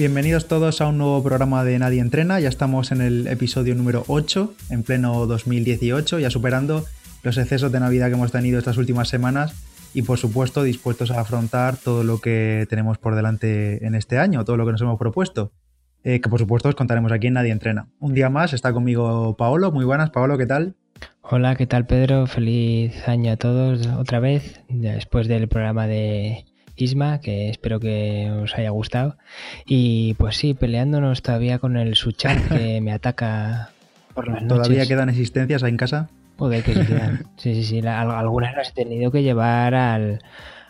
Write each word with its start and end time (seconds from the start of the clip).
Bienvenidos 0.00 0.48
todos 0.48 0.80
a 0.80 0.88
un 0.88 0.96
nuevo 0.96 1.22
programa 1.22 1.62
de 1.62 1.78
Nadie 1.78 2.00
Entrena. 2.00 2.40
Ya 2.40 2.48
estamos 2.48 2.90
en 2.90 3.02
el 3.02 3.26
episodio 3.26 3.74
número 3.74 4.04
8, 4.06 4.54
en 4.70 4.82
pleno 4.82 5.26
2018, 5.26 6.20
ya 6.20 6.30
superando 6.30 6.86
los 7.22 7.36
excesos 7.36 7.70
de 7.70 7.80
Navidad 7.80 8.06
que 8.06 8.14
hemos 8.14 8.32
tenido 8.32 8.58
estas 8.58 8.78
últimas 8.78 9.10
semanas 9.10 9.52
y 9.92 10.00
por 10.00 10.16
supuesto 10.16 10.62
dispuestos 10.62 11.10
a 11.10 11.20
afrontar 11.20 11.76
todo 11.76 12.02
lo 12.02 12.18
que 12.18 12.66
tenemos 12.70 12.96
por 12.96 13.14
delante 13.14 13.86
en 13.86 13.94
este 13.94 14.16
año, 14.16 14.42
todo 14.46 14.56
lo 14.56 14.64
que 14.64 14.72
nos 14.72 14.80
hemos 14.80 14.98
propuesto. 14.98 15.52
Eh, 16.02 16.22
que 16.22 16.30
por 16.30 16.38
supuesto 16.38 16.70
os 16.70 16.76
contaremos 16.76 17.12
aquí 17.12 17.26
en 17.26 17.34
Nadie 17.34 17.52
Entrena. 17.52 17.88
Un 17.98 18.14
día 18.14 18.30
más 18.30 18.54
está 18.54 18.72
conmigo 18.72 19.36
Paolo. 19.36 19.70
Muy 19.70 19.84
buenas, 19.84 20.08
Paolo, 20.08 20.38
¿qué 20.38 20.46
tal? 20.46 20.76
Hola, 21.20 21.56
¿qué 21.56 21.66
tal 21.66 21.84
Pedro? 21.84 22.26
Feliz 22.26 23.06
año 23.06 23.32
a 23.32 23.36
todos 23.36 23.86
otra 23.86 24.18
vez, 24.18 24.62
después 24.70 25.28
del 25.28 25.46
programa 25.48 25.86
de 25.86 26.46
Isma, 26.80 27.20
que 27.20 27.50
espero 27.50 27.80
que 27.80 28.30
os 28.42 28.54
haya 28.56 28.70
gustado. 28.70 29.16
Y 29.66 30.14
pues 30.14 30.36
sí, 30.36 30.54
peleándonos 30.54 31.22
todavía 31.22 31.58
con 31.58 31.76
el 31.76 31.94
Suchan 31.94 32.42
que 32.48 32.80
me 32.80 32.92
ataca 32.92 33.70
por 34.14 34.28
las 34.28 34.42
noches. 34.42 34.62
¿Todavía 34.62 34.86
quedan 34.86 35.08
existencias 35.08 35.62
ahí 35.62 35.70
en 35.70 35.76
casa? 35.76 36.08
Joder, 36.38 36.62
que 36.62 36.72
quedan. 36.72 37.26
Sí, 37.36 37.54
sí, 37.54 37.64
sí. 37.64 37.86
algunas 37.86 38.54
las 38.54 38.70
he 38.70 38.72
tenido 38.72 39.10
que 39.10 39.22
llevar 39.22 39.74
al, 39.74 40.20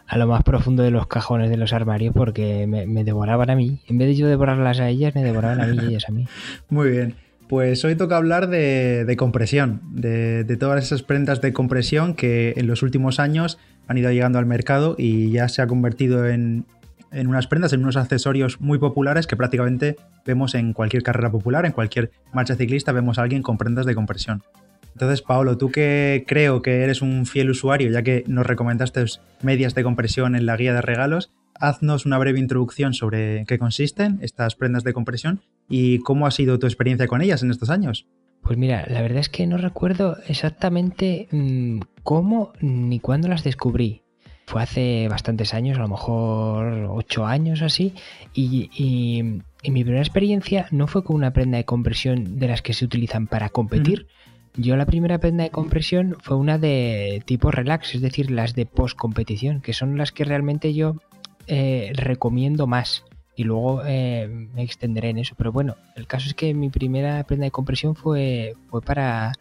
a 0.06 0.18
lo 0.18 0.26
más 0.26 0.42
profundo 0.42 0.82
de 0.82 0.90
los 0.90 1.06
cajones 1.06 1.50
de 1.50 1.56
los 1.56 1.72
armarios 1.72 2.12
porque 2.14 2.66
me, 2.66 3.04
devoraban 3.04 3.50
a 3.50 3.54
mí. 3.54 3.80
En 3.86 3.96
vez 3.96 4.08
de 4.08 4.16
yo 4.16 4.26
devorarlas 4.26 4.80
a 4.80 4.88
ellas, 4.88 5.14
me 5.14 5.22
devoraban 5.22 5.60
a 5.60 5.66
mí 5.66 5.78
y 5.80 5.86
ellas 5.86 6.08
a 6.08 6.12
mí. 6.12 6.26
Muy 6.68 6.90
bien. 6.90 7.14
Pues 7.50 7.84
hoy 7.84 7.96
toca 7.96 8.16
hablar 8.16 8.48
de, 8.48 9.12
compresión, 9.18 9.80
de, 9.90 10.56
todas 10.56 10.84
esas 10.84 11.02
prendas 11.02 11.40
de 11.40 11.52
compresión 11.52 12.14
que 12.14 12.54
en 12.56 12.68
los 12.68 12.84
últimos 12.84 13.18
años 13.18 13.58
han 13.88 13.98
ido 13.98 14.08
llegando 14.12 14.38
al 14.38 14.46
mercado 14.46 14.94
y 14.96 15.32
ya 15.32 15.48
se 15.48 15.60
ha 15.60 15.66
convertido 15.66 16.28
en, 16.28 16.64
en 17.10 17.26
unas 17.26 17.48
prendas, 17.48 17.72
en 17.72 17.82
unos 17.82 17.96
accesorios 17.96 18.60
muy 18.60 18.78
populares 18.78 19.26
que 19.26 19.34
prácticamente 19.34 19.96
vemos 20.24 20.54
en 20.54 20.72
cualquier 20.72 21.02
carrera 21.02 21.32
popular, 21.32 21.66
en 21.66 21.72
cualquier 21.72 22.12
marcha 22.32 22.54
ciclista, 22.54 22.92
vemos 22.92 23.18
a 23.18 23.22
alguien 23.22 23.42
con 23.42 23.58
prendas 23.58 23.84
de 23.84 23.96
compresión. 23.96 24.44
Entonces, 24.92 25.20
Paolo, 25.20 25.58
tú 25.58 25.72
que 25.72 26.24
creo 26.28 26.62
que 26.62 26.84
eres 26.84 27.02
un 27.02 27.26
fiel 27.26 27.50
usuario, 27.50 27.90
ya 27.90 28.02
que 28.02 28.22
nos 28.28 28.46
recomendaste 28.46 29.04
medias 29.42 29.74
de 29.74 29.82
compresión 29.82 30.36
en 30.36 30.46
la 30.46 30.56
guía 30.56 30.72
de 30.72 30.82
regalos, 30.82 31.32
haznos 31.60 32.06
una 32.06 32.18
breve 32.18 32.40
introducción 32.40 32.94
sobre 32.94 33.44
qué 33.46 33.58
consisten 33.58 34.18
estas 34.22 34.56
prendas 34.56 34.82
de 34.82 34.92
compresión 34.92 35.40
y 35.68 35.98
cómo 35.98 36.26
ha 36.26 36.30
sido 36.30 36.58
tu 36.58 36.66
experiencia 36.66 37.06
con 37.06 37.22
ellas 37.22 37.42
en 37.42 37.50
estos 37.50 37.70
años. 37.70 38.06
Pues 38.42 38.58
mira, 38.58 38.86
la 38.88 39.02
verdad 39.02 39.18
es 39.18 39.28
que 39.28 39.46
no 39.46 39.58
recuerdo 39.58 40.16
exactamente 40.26 41.28
mm, 41.30 41.80
cómo 42.02 42.52
ni 42.60 42.98
cuándo 42.98 43.28
las 43.28 43.44
descubrí. 43.44 44.02
Fue 44.46 44.62
hace 44.62 45.06
bastantes 45.08 45.54
años, 45.54 45.78
a 45.78 45.82
lo 45.82 45.88
mejor 45.88 46.88
ocho 46.90 47.24
años 47.24 47.62
así, 47.62 47.94
y, 48.34 48.68
y, 48.74 49.70
mi 49.70 49.84
primera 49.84 50.02
experiencia 50.02 50.66
no 50.72 50.88
fue 50.88 51.04
con 51.04 51.14
una 51.14 51.32
prenda 51.32 51.58
de 51.58 51.64
compresión 51.64 52.40
de 52.40 52.48
las 52.48 52.60
que 52.60 52.72
se 52.72 52.84
utilizan 52.84 53.28
para 53.28 53.50
competir, 53.50 54.08
yo 54.56 54.76
la 54.76 54.86
primera 54.86 55.18
prenda 55.18 55.44
de 55.44 55.50
compresión 55.50 56.16
fue 56.20 56.36
una 56.36 56.58
de 56.58 57.22
tipo 57.24 57.50
relax, 57.50 57.94
es 57.94 58.00
decir, 58.00 58.30
las 58.30 58.54
de 58.54 58.66
post 58.66 58.96
competición, 58.96 59.60
que 59.60 59.72
son 59.72 59.96
las 59.96 60.10
que 60.10 60.24
realmente 60.24 60.74
yo 60.74 60.96
eh, 61.46 61.92
recomiendo 61.94 62.66
más. 62.66 63.04
Y 63.36 63.44
luego 63.44 63.82
eh, 63.86 64.28
me 64.28 64.62
extenderé 64.62 65.10
en 65.10 65.18
eso. 65.18 65.34
Pero 65.36 65.52
bueno, 65.52 65.76
el 65.96 66.06
caso 66.06 66.28
es 66.28 66.34
que 66.34 66.52
mi 66.52 66.68
primera 66.68 67.24
prenda 67.24 67.44
de 67.44 67.50
compresión 67.50 67.94
fue, 67.94 68.54
fue 68.68 68.82
para 68.82 69.32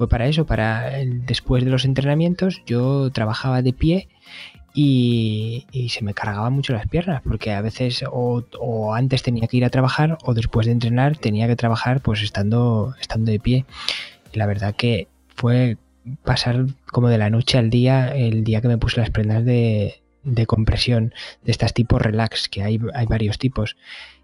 fue 0.00 0.08
para 0.08 0.26
eso, 0.26 0.46
para 0.46 0.92
después 1.26 1.62
de 1.62 1.70
los 1.70 1.84
entrenamientos 1.84 2.62
yo 2.64 3.10
trabajaba 3.12 3.60
de 3.60 3.74
pie 3.74 4.08
y, 4.72 5.66
se 5.90 6.02
me 6.02 6.14
cargaban 6.14 6.54
mucho 6.54 6.72
las 6.72 6.86
piernas 6.86 7.20
porque 7.22 7.52
a 7.52 7.60
veces 7.60 8.02
o, 8.10 8.42
o, 8.58 8.94
antes 8.94 9.22
tenía 9.22 9.46
que 9.46 9.58
ir 9.58 9.64
a 9.66 9.68
trabajar 9.68 10.16
o 10.22 10.32
después 10.32 10.64
de 10.64 10.72
entrenar 10.72 11.18
tenía 11.18 11.46
que 11.48 11.56
trabajar 11.56 12.00
pues 12.00 12.22
estando, 12.22 12.94
estando 12.98 13.30
de 13.30 13.40
pie 13.40 13.66
y 14.32 14.38
la 14.38 14.46
verdad 14.46 14.74
que 14.74 15.08
fue 15.34 15.76
pasar 16.24 16.64
como 16.90 17.08
de 17.08 17.18
la 17.18 17.28
noche 17.28 17.58
al 17.58 17.68
día 17.68 18.08
el 18.14 18.42
día 18.42 18.62
que 18.62 18.68
me 18.68 18.78
puse 18.78 19.00
las 19.00 19.10
prendas 19.10 19.44
de, 19.44 20.00
compresión 20.46 21.14
de 21.42 21.52
estas 21.52 21.74
tipos 21.74 22.00
relax, 22.00 22.48
que 22.48 22.62
hay, 22.62 22.80
hay 22.94 23.06
varios 23.06 23.38
tipos. 23.38 23.76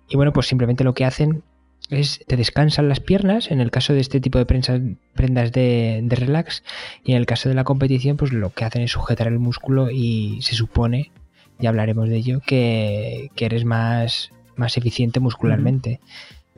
Y 0.08 0.16
bueno, 0.16 0.32
pues 0.32 0.46
simplemente 0.46 0.84
lo 0.84 0.94
que 0.94 1.04
hacen 1.04 1.42
es 1.90 2.20
te 2.26 2.36
descansan 2.36 2.88
las 2.88 3.00
piernas 3.00 3.50
en 3.50 3.60
el 3.60 3.70
caso 3.70 3.92
de 3.92 4.00
este 4.00 4.20
tipo 4.20 4.38
de 4.38 4.46
prendas 4.46 5.52
de, 5.52 6.00
de, 6.02 6.16
relax 6.16 6.64
y 7.04 7.12
en 7.12 7.18
el 7.18 7.26
caso 7.26 7.48
de 7.48 7.54
la 7.54 7.64
competición 7.64 8.16
pues 8.16 8.32
lo 8.32 8.52
que 8.52 8.64
hacen 8.64 8.82
es 8.82 8.90
sujetar 8.90 9.28
el 9.28 9.38
músculo 9.38 9.90
y 9.90 10.40
se 10.42 10.54
supone, 10.54 11.12
ya 11.58 11.68
hablaremos 11.68 12.08
de 12.08 12.16
ello, 12.16 12.40
que, 12.44 13.30
que 13.36 13.46
eres 13.46 13.64
más, 13.64 14.32
más 14.56 14.76
eficiente 14.76 15.20
muscularmente. 15.20 16.00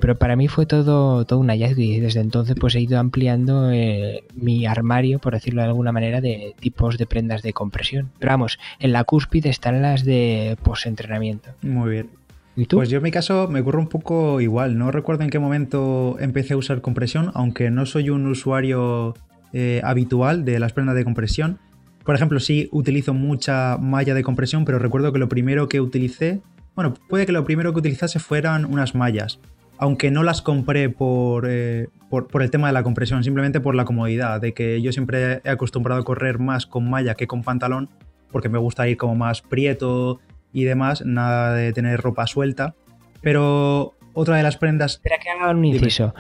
Pero 0.00 0.16
para 0.16 0.36
mí 0.36 0.48
fue 0.48 0.66
todo, 0.66 1.24
todo 1.24 1.40
un 1.40 1.48
hallazgo 1.48 1.80
y 1.80 1.98
desde 1.98 2.20
entonces 2.20 2.56
pues 2.58 2.74
he 2.74 2.80
ido 2.80 2.98
ampliando 2.98 3.70
eh, 3.72 4.24
mi 4.34 4.66
armario, 4.66 5.18
por 5.18 5.34
decirlo 5.34 5.62
de 5.62 5.68
alguna 5.68 5.92
manera, 5.92 6.20
de 6.20 6.54
tipos 6.60 6.98
de 6.98 7.06
prendas 7.06 7.42
de 7.42 7.52
compresión. 7.52 8.10
Pero 8.18 8.32
vamos, 8.32 8.58
en 8.78 8.92
la 8.92 9.04
cúspide 9.04 9.48
están 9.48 9.82
las 9.82 10.04
de 10.04 10.56
post-entrenamiento. 10.62 11.50
Muy 11.62 11.90
bien. 11.90 12.10
¿Y 12.54 12.66
tú? 12.66 12.76
Pues 12.76 12.88
yo 12.88 12.98
en 12.98 13.04
mi 13.04 13.10
caso 13.10 13.48
me 13.48 13.60
ocurre 13.60 13.78
un 13.78 13.88
poco 13.88 14.40
igual. 14.40 14.78
No 14.78 14.90
recuerdo 14.90 15.24
en 15.24 15.30
qué 15.30 15.38
momento 15.38 16.16
empecé 16.20 16.54
a 16.54 16.56
usar 16.56 16.80
compresión, 16.80 17.30
aunque 17.34 17.70
no 17.70 17.86
soy 17.86 18.10
un 18.10 18.26
usuario 18.26 19.14
eh, 19.52 19.80
habitual 19.84 20.44
de 20.44 20.58
las 20.60 20.72
prendas 20.72 20.94
de 20.94 21.04
compresión. 21.04 21.58
Por 22.04 22.14
ejemplo, 22.14 22.40
sí 22.40 22.68
utilizo 22.72 23.14
mucha 23.14 23.76
malla 23.78 24.14
de 24.14 24.22
compresión, 24.22 24.64
pero 24.64 24.78
recuerdo 24.78 25.12
que 25.12 25.18
lo 25.18 25.28
primero 25.28 25.68
que 25.68 25.80
utilicé, 25.80 26.40
bueno, 26.74 26.94
puede 27.08 27.26
que 27.26 27.32
lo 27.32 27.44
primero 27.44 27.72
que 27.72 27.80
utilizase 27.80 28.18
fueran 28.18 28.64
unas 28.64 28.94
mallas 28.94 29.40
aunque 29.78 30.10
no 30.10 30.22
las 30.22 30.42
compré 30.42 30.84
eh, 30.84 30.88
por, 30.90 32.28
por, 32.28 32.42
el 32.42 32.50
tema 32.50 32.66
de 32.66 32.72
la 32.72 32.82
compresión, 32.82 33.24
simplemente 33.24 33.60
por 33.60 33.74
la 33.74 33.84
comodidad, 33.84 34.40
de 34.40 34.52
que 34.52 34.82
yo 34.82 34.92
siempre 34.92 35.40
he 35.44 35.50
acostumbrado 35.50 36.00
a 36.00 36.04
correr 36.04 36.38
más 36.38 36.66
con 36.66 36.88
malla 36.90 37.14
que 37.14 37.26
con 37.26 37.42
pantalón, 37.42 37.88
porque 38.30 38.48
me 38.48 38.58
gusta 38.58 38.88
ir 38.88 38.96
como 38.96 39.14
más 39.14 39.42
prieto 39.42 40.20
y 40.52 40.64
demás, 40.64 41.04
nada 41.04 41.54
de 41.54 41.72
tener 41.72 42.00
ropa 42.00 42.26
suelta. 42.26 42.74
Pero 43.20 43.94
otra 44.18 44.36
de 44.36 44.42
las 44.42 44.56
prendas. 44.56 44.92
Espera 44.92 45.16
que 45.18 45.30
haga 45.30 45.50
un 45.50 45.64
inciso. 45.64 46.14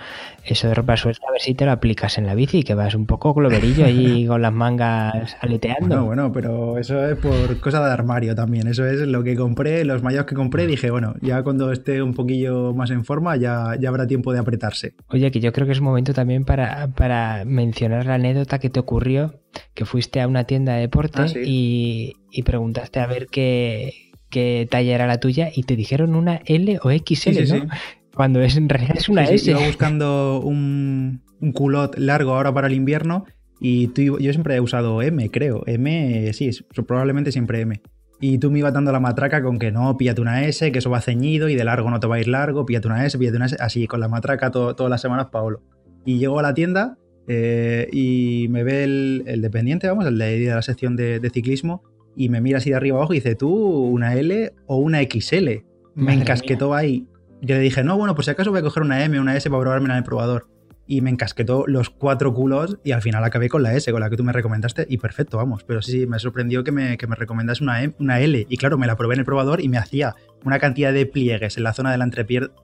Eso 0.44 0.68
de 0.68 0.74
ropa 0.74 0.96
suelta, 0.96 1.26
a 1.28 1.32
ver 1.32 1.40
si 1.40 1.54
te 1.54 1.64
lo 1.64 1.72
aplicas 1.72 2.16
en 2.16 2.26
la 2.26 2.34
bici, 2.34 2.62
que 2.62 2.74
vas 2.74 2.94
un 2.94 3.06
poco 3.06 3.34
globerillo 3.34 3.84
ahí 3.84 4.26
con 4.28 4.40
las 4.40 4.52
mangas 4.52 5.36
aleteando. 5.40 6.04
Bueno, 6.04 6.06
bueno, 6.06 6.32
pero 6.32 6.78
eso 6.78 7.04
es 7.06 7.16
por 7.16 7.60
cosa 7.60 7.84
de 7.84 7.92
armario 7.92 8.34
también. 8.34 8.68
Eso 8.68 8.86
es 8.86 9.00
lo 9.00 9.22
que 9.22 9.36
compré, 9.36 9.84
los 9.84 10.02
mayos 10.02 10.24
que 10.24 10.34
compré. 10.34 10.66
Dije, 10.66 10.90
bueno, 10.90 11.14
ya 11.20 11.42
cuando 11.42 11.72
esté 11.72 12.02
un 12.02 12.14
poquillo 12.14 12.72
más 12.72 12.90
en 12.90 13.04
forma, 13.04 13.36
ya, 13.36 13.74
ya 13.78 13.88
habrá 13.88 14.06
tiempo 14.06 14.32
de 14.32 14.38
apretarse. 14.38 14.94
Oye, 15.08 15.30
que 15.30 15.40
yo 15.40 15.52
creo 15.52 15.66
que 15.66 15.72
es 15.72 15.80
un 15.80 15.86
momento 15.86 16.14
también 16.14 16.44
para, 16.44 16.88
para 16.88 17.44
mencionar 17.44 18.06
la 18.06 18.14
anécdota 18.14 18.58
que 18.58 18.70
te 18.70 18.80
ocurrió, 18.80 19.40
que 19.74 19.84
fuiste 19.84 20.20
a 20.20 20.28
una 20.28 20.44
tienda 20.44 20.74
de 20.74 20.80
deporte 20.82 21.22
ah, 21.22 21.26
y, 21.44 22.14
y 22.30 22.42
preguntaste 22.42 23.00
a 23.00 23.06
ver 23.06 23.26
qué 23.26 24.07
qué 24.30 24.66
talla 24.70 24.94
era 24.94 25.06
la 25.06 25.20
tuya 25.20 25.50
y 25.54 25.62
te 25.64 25.76
dijeron 25.76 26.14
una 26.14 26.40
L 26.44 26.78
o 26.82 26.90
XL, 26.90 27.56
¿no? 27.56 27.68
Cuando 28.14 28.40
es, 28.40 28.56
en 28.56 28.68
realidad 28.68 28.96
es 28.96 29.08
una 29.08 29.24
S. 29.24 29.50
Iba 29.50 29.64
buscando 29.64 30.40
un, 30.40 31.22
culot 31.54 31.96
largo 31.98 32.34
ahora 32.34 32.52
para 32.52 32.66
el 32.66 32.74
invierno 32.74 33.26
y 33.60 33.88
tú, 33.88 34.18
yo 34.18 34.32
siempre 34.32 34.56
he 34.56 34.60
usado 34.60 35.02
M, 35.02 35.30
creo. 35.30 35.62
M, 35.66 36.32
sí, 36.32 36.50
probablemente 36.86 37.30
siempre 37.30 37.60
M. 37.60 37.80
Y 38.20 38.38
tú 38.38 38.50
me 38.50 38.58
ibas 38.58 38.72
dando 38.72 38.90
la 38.90 38.98
matraca 38.98 39.42
con 39.42 39.58
que 39.58 39.70
no, 39.70 39.96
píllate 39.96 40.20
una 40.20 40.44
S, 40.44 40.72
que 40.72 40.80
eso 40.80 40.90
va 40.90 41.00
ceñido 41.00 41.48
y 41.48 41.54
de 41.54 41.64
largo 41.64 41.88
no 41.90 42.00
te 42.00 42.08
va 42.08 42.16
a 42.16 42.20
ir 42.20 42.26
largo, 42.26 42.66
píllate 42.66 42.88
una 42.88 43.06
S, 43.06 43.16
píllate 43.16 43.36
una 43.36 43.46
S, 43.46 43.56
así 43.60 43.86
con 43.86 44.00
la 44.00 44.08
matraca 44.08 44.50
todas 44.50 44.90
las 44.90 45.00
semanas, 45.00 45.26
Paolo. 45.30 45.62
Y 46.04 46.18
llego 46.18 46.40
a 46.40 46.42
la 46.42 46.54
tienda 46.54 46.98
eh, 47.28 47.88
y 47.92 48.48
me 48.50 48.64
ve 48.64 48.82
el, 48.82 49.40
dependiente, 49.40 49.86
vamos, 49.86 50.06
el 50.06 50.18
de, 50.18 50.46
la 50.46 50.62
sección 50.62 50.96
de, 50.96 51.20
de, 51.20 51.30
ciclismo, 51.30 51.84
y 52.18 52.28
me 52.28 52.40
mira 52.40 52.58
así 52.58 52.70
de 52.70 52.76
arriba 52.76 52.96
abajo 52.96 53.14
y 53.14 53.18
dice, 53.18 53.36
¿tú 53.36 53.48
una 53.48 54.14
L 54.16 54.52
o 54.66 54.78
una 54.78 55.00
XL? 55.02 55.62
Me 55.94 56.14
encasquetó 56.14 56.74
ahí. 56.74 57.06
Yo 57.40 57.54
le 57.54 57.60
dije, 57.60 57.84
no, 57.84 57.96
bueno, 57.96 58.16
pues 58.16 58.24
si 58.24 58.32
acaso 58.32 58.50
voy 58.50 58.58
a 58.58 58.62
coger 58.62 58.82
una 58.82 59.04
M 59.04 59.16
o 59.16 59.22
una 59.22 59.36
S 59.36 59.48
para 59.48 59.60
probarme 59.60 59.88
en 59.90 59.98
el 59.98 60.02
probador. 60.02 60.48
Y 60.88 61.00
me 61.00 61.10
encasquetó 61.10 61.64
los 61.68 61.90
cuatro 61.90 62.34
culos 62.34 62.78
y 62.82 62.90
al 62.90 63.02
final 63.02 63.22
acabé 63.22 63.48
con 63.48 63.62
la 63.62 63.72
S, 63.74 63.92
con 63.92 64.00
la 64.00 64.10
que 64.10 64.16
tú 64.16 64.24
me 64.24 64.32
recomendaste, 64.32 64.84
y 64.88 64.98
perfecto, 64.98 65.36
vamos. 65.36 65.62
Pero 65.62 65.80
sí, 65.80 65.92
sí, 65.92 66.06
me 66.08 66.18
sorprendió 66.18 66.64
que 66.64 66.72
me, 66.72 66.98
que 66.98 67.06
me 67.06 67.14
recomendas 67.14 67.60
una, 67.60 67.84
M, 67.84 67.94
una 68.00 68.18
L. 68.18 68.46
Y 68.48 68.56
claro, 68.56 68.78
me 68.78 68.88
la 68.88 68.96
probé 68.96 69.14
en 69.14 69.20
el 69.20 69.24
probador 69.24 69.60
y 69.60 69.68
me 69.68 69.78
hacía 69.78 70.16
una 70.44 70.58
cantidad 70.58 70.92
de 70.92 71.06
pliegues 71.06 71.56
en 71.56 71.62
la 71.62 71.72
zona 71.72 71.92
de 71.92 71.98
la, 71.98 72.06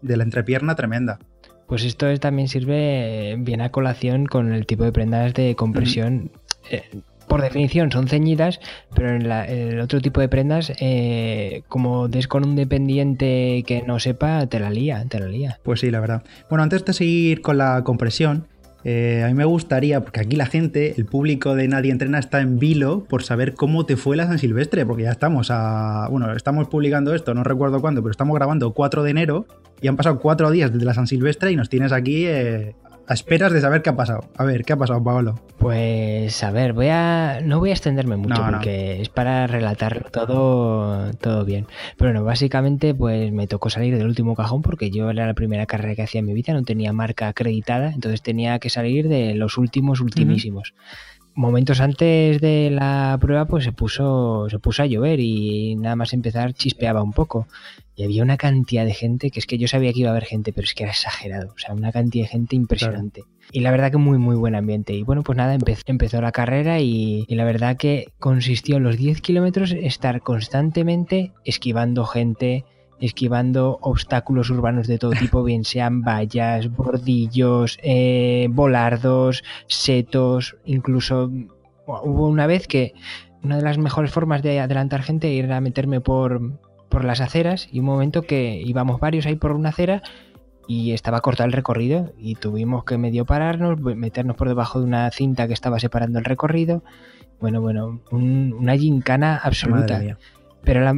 de 0.02 0.16
la 0.16 0.24
entrepierna 0.24 0.74
tremenda. 0.74 1.20
Pues 1.68 1.84
esto 1.84 2.12
también 2.18 2.48
sirve 2.48 3.36
bien 3.38 3.60
a 3.60 3.70
colación 3.70 4.26
con 4.26 4.52
el 4.52 4.66
tipo 4.66 4.82
de 4.82 4.90
prendas 4.90 5.32
de 5.32 5.54
compresión 5.54 6.32
por 7.28 7.42
definición 7.42 7.90
son 7.90 8.08
ceñidas, 8.08 8.60
pero 8.94 9.10
en, 9.10 9.30
el 9.30 9.80
otro 9.80 10.00
tipo 10.00 10.20
de 10.20 10.28
prendas, 10.28 10.72
eh, 10.80 11.62
como 11.68 12.08
des 12.08 12.28
con 12.28 12.44
un 12.44 12.56
dependiente 12.56 13.64
que 13.66 13.82
no 13.82 13.98
sepa, 13.98 14.46
te 14.46 14.60
la 14.60 14.70
lía, 14.70 15.04
te 15.08 15.18
la 15.20 15.26
lía. 15.26 15.58
Pues 15.62 15.80
sí, 15.80 15.90
la 15.90 16.00
verdad. 16.00 16.22
Bueno, 16.48 16.62
antes 16.62 16.84
de 16.84 16.92
seguir 16.92 17.40
con 17.42 17.58
la 17.58 17.82
compresión, 17.84 18.46
Eh, 18.86 19.22
a 19.24 19.28
mí 19.28 19.34
me 19.34 19.46
gustaría, 19.46 20.02
porque 20.02 20.20
aquí 20.20 20.36
la 20.36 20.44
gente, 20.44 20.94
el 20.98 21.06
público 21.06 21.54
de 21.54 21.66
Nadie 21.68 21.90
Entrena 21.90 22.18
está 22.18 22.42
en 22.42 22.58
vilo 22.58 23.04
por 23.08 23.22
saber 23.22 23.54
cómo 23.54 23.86
te 23.86 23.96
fue 23.96 24.14
la 24.14 24.26
San 24.26 24.38
Silvestre, 24.38 24.84
porque 24.84 25.04
ya 25.04 25.10
estamos 25.10 25.48
a. 25.50 26.06
Bueno, 26.10 26.30
estamos 26.34 26.68
publicando 26.68 27.14
esto, 27.14 27.32
no 27.32 27.44
recuerdo 27.44 27.80
cuándo, 27.80 28.02
pero 28.02 28.10
estamos 28.10 28.36
grabando 28.36 28.74
4 28.74 29.02
de 29.02 29.10
enero 29.10 29.46
y 29.80 29.88
han 29.88 29.96
pasado 29.96 30.20
4 30.20 30.50
días 30.50 30.70
desde 30.70 30.84
la 30.84 30.92
San 30.92 31.06
Silvestre 31.06 31.50
y 31.50 31.56
nos 31.56 31.70
tienes 31.70 31.92
aquí 31.92 32.26
eh, 32.26 32.74
a 33.06 33.14
esperas 33.14 33.52
de 33.52 33.60
saber 33.60 33.82
qué 33.82 33.90
ha 33.90 33.96
pasado. 33.96 34.24
A 34.36 34.44
ver, 34.44 34.64
¿qué 34.64 34.72
ha 34.72 34.76
pasado, 34.76 35.02
Paolo? 35.02 35.38
Pues 35.58 36.42
a 36.42 36.50
ver, 36.50 36.72
voy 36.72 36.88
a. 36.88 37.40
No 37.42 37.58
voy 37.58 37.70
a 37.70 37.72
extenderme 37.72 38.16
mucho 38.16 38.42
porque 38.50 39.00
es 39.00 39.08
para 39.08 39.46
relatar 39.46 40.10
todo, 40.10 41.10
todo 41.14 41.44
bien. 41.44 41.66
Pero 41.96 42.10
bueno, 42.10 42.24
básicamente, 42.24 42.94
pues 42.94 43.32
me 43.32 43.46
tocó 43.46 43.70
salir 43.70 43.96
del 43.96 44.06
último 44.06 44.34
cajón 44.34 44.62
porque 44.62 44.90
yo 44.90 45.10
era 45.10 45.26
la 45.26 45.34
primera 45.34 45.66
carrera 45.66 45.94
que 45.94 46.02
hacía 46.02 46.20
en 46.20 46.26
mi 46.26 46.34
vida, 46.34 46.52
no 46.52 46.62
tenía 46.62 46.92
marca 46.92 47.28
acreditada, 47.28 47.92
entonces 47.92 48.22
tenía 48.22 48.58
que 48.58 48.70
salir 48.70 49.08
de 49.08 49.34
los 49.34 49.58
últimos, 49.58 50.00
ultimísimos. 50.00 50.74
Momentos 51.36 51.80
antes 51.80 52.40
de 52.40 52.70
la 52.70 53.18
prueba, 53.20 53.46
pues 53.46 53.64
se 53.64 53.72
puso, 53.72 54.46
se 54.48 54.60
puso 54.60 54.82
a 54.82 54.86
llover 54.86 55.18
y 55.18 55.74
nada 55.74 55.96
más 55.96 56.12
empezar 56.12 56.52
chispeaba 56.52 57.02
un 57.02 57.12
poco. 57.12 57.48
Y 57.96 58.04
había 58.04 58.22
una 58.22 58.36
cantidad 58.36 58.84
de 58.84 58.94
gente 58.94 59.30
que 59.30 59.38
es 59.38 59.46
que 59.46 59.58
yo 59.58 59.68
sabía 59.68 59.92
que 59.92 60.00
iba 60.00 60.08
a 60.08 60.12
haber 60.12 60.24
gente, 60.24 60.52
pero 60.52 60.64
es 60.64 60.74
que 60.74 60.82
era 60.82 60.92
exagerado. 60.92 61.52
O 61.54 61.58
sea, 61.58 61.74
una 61.74 61.92
cantidad 61.92 62.24
de 62.24 62.28
gente 62.28 62.56
impresionante. 62.56 63.22
Y 63.52 63.60
la 63.60 63.70
verdad 63.70 63.92
que 63.92 63.98
muy, 63.98 64.18
muy 64.18 64.34
buen 64.34 64.54
ambiente. 64.56 64.94
Y 64.94 65.02
bueno, 65.02 65.22
pues 65.22 65.36
nada, 65.36 65.56
empezó, 65.86 66.20
la 66.20 66.32
carrera 66.32 66.80
y, 66.80 67.24
la 67.28 67.44
verdad 67.44 67.76
que 67.76 68.08
consistió 68.18 68.78
en 68.78 68.82
los 68.82 68.96
10 68.96 69.20
kilómetros 69.20 69.72
estar 69.72 70.22
constantemente 70.22 71.32
esquivando 71.44 72.04
gente, 72.04 72.64
esquivando 73.00 73.78
obstáculos 73.80 74.50
urbanos 74.50 74.88
de 74.88 74.98
todo 74.98 75.10
tipo, 75.18 75.44
bien 75.44 75.64
sean 75.64 76.02
vallas, 76.02 76.74
bordillos, 76.74 77.78
eh, 77.82 78.48
volardos, 78.50 79.44
setos, 79.68 80.56
incluso 80.64 81.30
hubo 81.86 82.28
una 82.28 82.46
vez 82.46 82.66
que 82.66 82.94
una 83.42 83.56
de 83.56 83.62
las 83.62 83.78
mejores 83.78 84.10
formas 84.10 84.42
de 84.42 84.58
adelantar 84.58 85.02
gente 85.02 85.38
era 85.38 85.60
meterme 85.60 86.00
por, 86.00 86.40
por 86.94 87.04
las 87.04 87.20
aceras 87.20 87.66
y 87.72 87.80
un 87.80 87.86
momento 87.86 88.22
que 88.22 88.62
íbamos 88.64 89.00
varios 89.00 89.26
ahí 89.26 89.34
por 89.34 89.50
una 89.50 89.70
acera 89.70 90.00
y 90.68 90.92
estaba 90.92 91.20
cortado 91.22 91.48
el 91.48 91.52
recorrido 91.52 92.12
y 92.16 92.36
tuvimos 92.36 92.84
que 92.84 92.98
medio 92.98 93.24
pararnos, 93.24 93.80
meternos 93.80 94.36
por 94.36 94.46
debajo 94.46 94.78
de 94.78 94.86
una 94.86 95.10
cinta 95.10 95.48
que 95.48 95.54
estaba 95.54 95.80
separando 95.80 96.20
el 96.20 96.24
recorrido. 96.24 96.84
Bueno, 97.40 97.60
bueno, 97.60 98.00
una 98.12 98.76
gincana 98.76 99.40
absoluta. 99.42 100.00
Pero 100.62 100.82
la, 100.82 100.94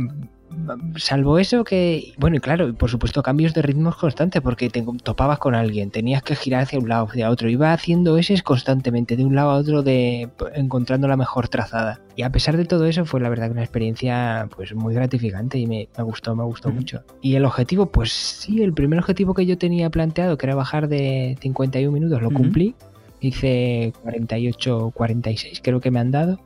salvo 0.96 1.38
eso 1.38 1.64
que, 1.64 2.12
bueno, 2.18 2.36
y 2.36 2.40
claro, 2.40 2.74
por 2.74 2.90
supuesto 2.90 3.22
cambios 3.22 3.54
de 3.54 3.62
ritmos 3.62 3.96
constantes 3.96 4.42
porque 4.42 4.68
te 4.68 4.84
topabas 5.02 5.38
con 5.38 5.54
alguien, 5.54 5.90
tenías 5.90 6.22
que 6.22 6.34
girar 6.34 6.62
hacia 6.62 6.78
un 6.78 6.88
lado, 6.88 7.06
hacia 7.06 7.30
otro, 7.30 7.48
iba 7.48 7.72
haciendo 7.72 8.18
ese 8.18 8.40
constantemente, 8.42 9.16
de 9.16 9.24
un 9.24 9.34
lado 9.34 9.50
a 9.50 9.56
otro, 9.56 9.82
de 9.82 10.28
encontrando 10.54 11.08
la 11.08 11.16
mejor 11.16 11.48
trazada. 11.48 12.00
Y 12.16 12.22
a 12.22 12.30
pesar 12.30 12.56
de 12.56 12.64
todo 12.64 12.86
eso 12.86 13.04
fue 13.04 13.20
la 13.20 13.28
verdad 13.28 13.50
una 13.50 13.62
experiencia 13.62 14.48
pues 14.54 14.74
muy 14.74 14.94
gratificante 14.94 15.58
y 15.58 15.66
me, 15.66 15.88
gustó, 15.98 16.34
me 16.34 16.44
gustó 16.44 16.70
mucho. 16.70 17.02
Y 17.20 17.34
el 17.34 17.44
objetivo, 17.44 17.86
pues 17.86 18.12
sí, 18.12 18.62
el 18.62 18.72
primer 18.72 18.98
objetivo 18.98 19.34
que 19.34 19.46
yo 19.46 19.58
tenía 19.58 19.90
planteado, 19.90 20.38
que 20.38 20.46
era 20.46 20.54
bajar 20.54 20.88
de 20.88 21.36
51 21.40 21.92
minutos, 21.92 22.22
lo 22.22 22.30
cumplí. 22.30 22.74
Hice 23.20 23.92
48, 24.02 24.92
46, 24.94 25.60
creo 25.62 25.80
que 25.80 25.90
me 25.90 26.00
han 26.00 26.10
dado. 26.10 26.38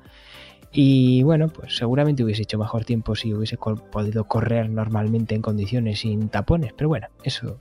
Y 0.72 1.22
bueno, 1.24 1.48
pues 1.48 1.76
seguramente 1.76 2.22
hubiese 2.22 2.42
hecho 2.42 2.58
mejor 2.58 2.84
tiempo 2.84 3.16
si 3.16 3.34
hubiese 3.34 3.56
podido 3.56 4.24
correr 4.24 4.70
normalmente 4.70 5.34
en 5.34 5.42
condiciones 5.42 6.00
sin 6.00 6.28
tapones, 6.28 6.72
pero 6.76 6.88
bueno, 6.88 7.08
eso 7.24 7.60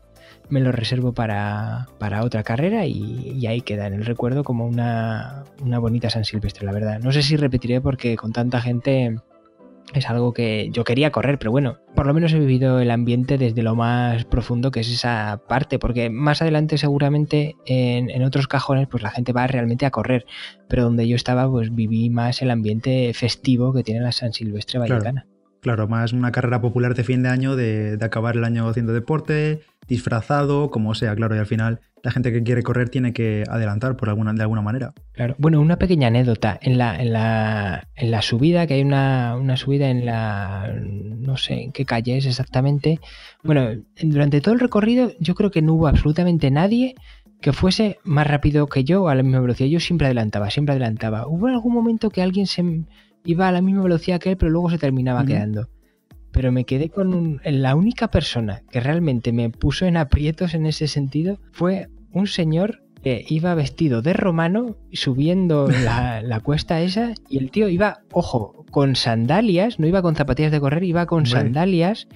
me 0.49 0.59
lo 0.59 0.71
reservo 0.71 1.13
para, 1.13 1.87
otra 2.23 2.43
carrera 2.43 2.85
y, 2.85 3.45
ahí 3.47 3.61
queda 3.61 3.87
en 3.87 3.93
el 3.93 4.05
recuerdo 4.05 4.43
como 4.43 4.65
una, 4.65 5.43
una 5.61 5.79
bonita 5.79 6.09
San 6.09 6.25
Silvestre, 6.25 6.65
la 6.65 6.71
verdad. 6.71 6.99
No 6.99 7.11
sé 7.11 7.23
si 7.23 7.35
repetiré 7.35 7.81
porque 7.81 8.15
con 8.15 8.31
tanta 8.31 8.61
gente 8.61 9.17
es 9.93 10.09
algo 10.09 10.33
que 10.33 10.69
yo 10.71 10.83
quería 10.83 11.11
correr, 11.11 11.39
pero 11.39 11.51
bueno, 11.51 11.79
por 11.95 12.05
lo 12.05 12.13
menos 12.13 12.33
he 12.33 12.39
vivido 12.39 12.79
el 12.79 12.91
ambiente 12.91 13.37
desde 13.37 13.63
lo 13.63 13.75
más 13.75 14.25
profundo 14.25 14.71
que 14.71 14.81
es 14.81 14.89
esa 14.89 15.41
parte, 15.47 15.79
porque 15.79 16.09
más 16.09 16.41
adelante 16.41 16.77
seguramente 16.77 17.55
en, 17.65 18.23
otros 18.23 18.47
cajones 18.47 18.87
pues 18.87 19.01
la 19.01 19.11
gente 19.11 19.33
va 19.33 19.47
realmente 19.47 19.85
a 19.85 19.91
correr, 19.91 20.25
pero 20.67 20.83
donde 20.83 21.07
yo 21.07 21.15
estaba 21.15 21.49
pues 21.49 21.73
viví 21.73 22.09
más 22.09 22.41
el 22.41 22.51
ambiente 22.51 23.11
festivo 23.13 23.73
que 23.73 23.83
tiene 23.83 24.01
la 24.01 24.11
San 24.11 24.33
Silvestre 24.33 24.79
Vallecana. 24.79 25.23
Claro, 25.23 25.38
más 25.87 26.13
una 26.13 26.31
carrera 26.31 26.61
popular 26.61 26.95
de 26.95 27.03
fin 27.03 27.23
de 27.23 27.29
año, 27.29 27.55
de, 27.55 27.97
de 27.97 28.05
acabar 28.05 28.35
el 28.35 28.43
año 28.43 28.67
haciendo 28.67 28.93
deporte, 28.93 29.61
disfrazado, 29.87 30.69
como 30.71 30.95
sea, 30.95 31.15
claro, 31.15 31.35
y 31.35 31.39
al 31.39 31.45
final 31.45 31.81
la 32.03 32.11
gente 32.11 32.31
que 32.31 32.43
quiere 32.43 32.63
correr 32.63 32.89
tiene 32.89 33.13
que 33.13 33.43
adelantar 33.49 33.97
por 33.97 34.09
alguna, 34.09 34.33
de 34.33 34.41
alguna 34.41 34.61
manera. 34.61 34.93
Claro. 35.13 35.35
Bueno, 35.37 35.59
una 35.59 35.77
pequeña 35.77 36.07
anécdota. 36.07 36.57
En 36.61 36.77
la, 36.77 36.99
en 37.01 37.13
la, 37.13 37.87
en 37.95 38.11
la 38.11 38.21
subida, 38.21 38.67
que 38.67 38.75
hay 38.75 38.81
una, 38.81 39.35
una, 39.35 39.57
subida 39.57 39.89
en 39.89 40.05
la. 40.05 40.73
no 40.81 41.37
sé 41.37 41.63
en 41.63 41.71
qué 41.71 41.85
calle 41.85 42.17
es 42.17 42.25
exactamente. 42.25 42.99
Bueno, 43.43 43.69
durante 44.01 44.41
todo 44.41 44.53
el 44.53 44.59
recorrido, 44.59 45.11
yo 45.19 45.35
creo 45.35 45.51
que 45.51 45.61
no 45.61 45.73
hubo 45.73 45.87
absolutamente 45.87 46.51
nadie 46.51 46.95
que 47.41 47.53
fuese 47.53 47.99
más 48.03 48.27
rápido 48.27 48.67
que 48.67 48.83
yo 48.83 49.07
a 49.07 49.15
la 49.15 49.23
misma 49.23 49.39
velocidad. 49.39 49.69
Yo 49.69 49.79
siempre 49.79 50.07
adelantaba, 50.07 50.49
siempre 50.49 50.73
adelantaba. 50.73 51.27
Hubo 51.27 51.47
algún 51.47 51.73
momento 51.73 52.09
que 52.09 52.21
alguien 52.21 52.47
se 52.47 52.63
iba 53.25 53.47
a 53.47 53.51
la 53.51 53.61
misma 53.61 53.83
velocidad 53.83 54.19
que 54.19 54.31
él, 54.31 54.37
pero 54.37 54.51
luego 54.51 54.69
se 54.69 54.77
terminaba 54.77 55.25
quedando 55.25 55.69
pero 56.31 56.51
me 56.51 56.63
quedé 56.63 56.89
con 56.89 57.41
la 57.43 57.75
única 57.75 58.09
persona 58.09 58.61
que 58.71 58.79
realmente 58.79 59.31
me 59.31 59.49
puso 59.49 59.85
en 59.85 59.97
aprietos 59.97 60.53
en 60.53 60.65
ese 60.65 60.87
sentido 60.87 61.39
fue 61.51 61.89
un 62.11 62.27
señor 62.27 62.83
que 63.03 63.25
iba 63.29 63.55
vestido 63.55 64.01
de 64.01 64.13
romano 64.13 64.75
subiendo 64.91 65.67
la, 65.83 66.39
cuesta 66.43 66.81
esa 66.81 67.13
y 67.29 67.37
el 67.37 67.51
tío 67.51 67.69
iba, 67.69 68.01
ojo, 68.11 68.65
con 68.71 68.95
sandalias, 68.95 69.79
no 69.79 69.87
iba 69.87 70.01
con 70.01 70.15
zapatillas 70.15 70.51
de 70.51 70.59
correr, 70.59 70.83
iba 70.83 71.05
con 71.05 71.25
sandalias 71.25 72.07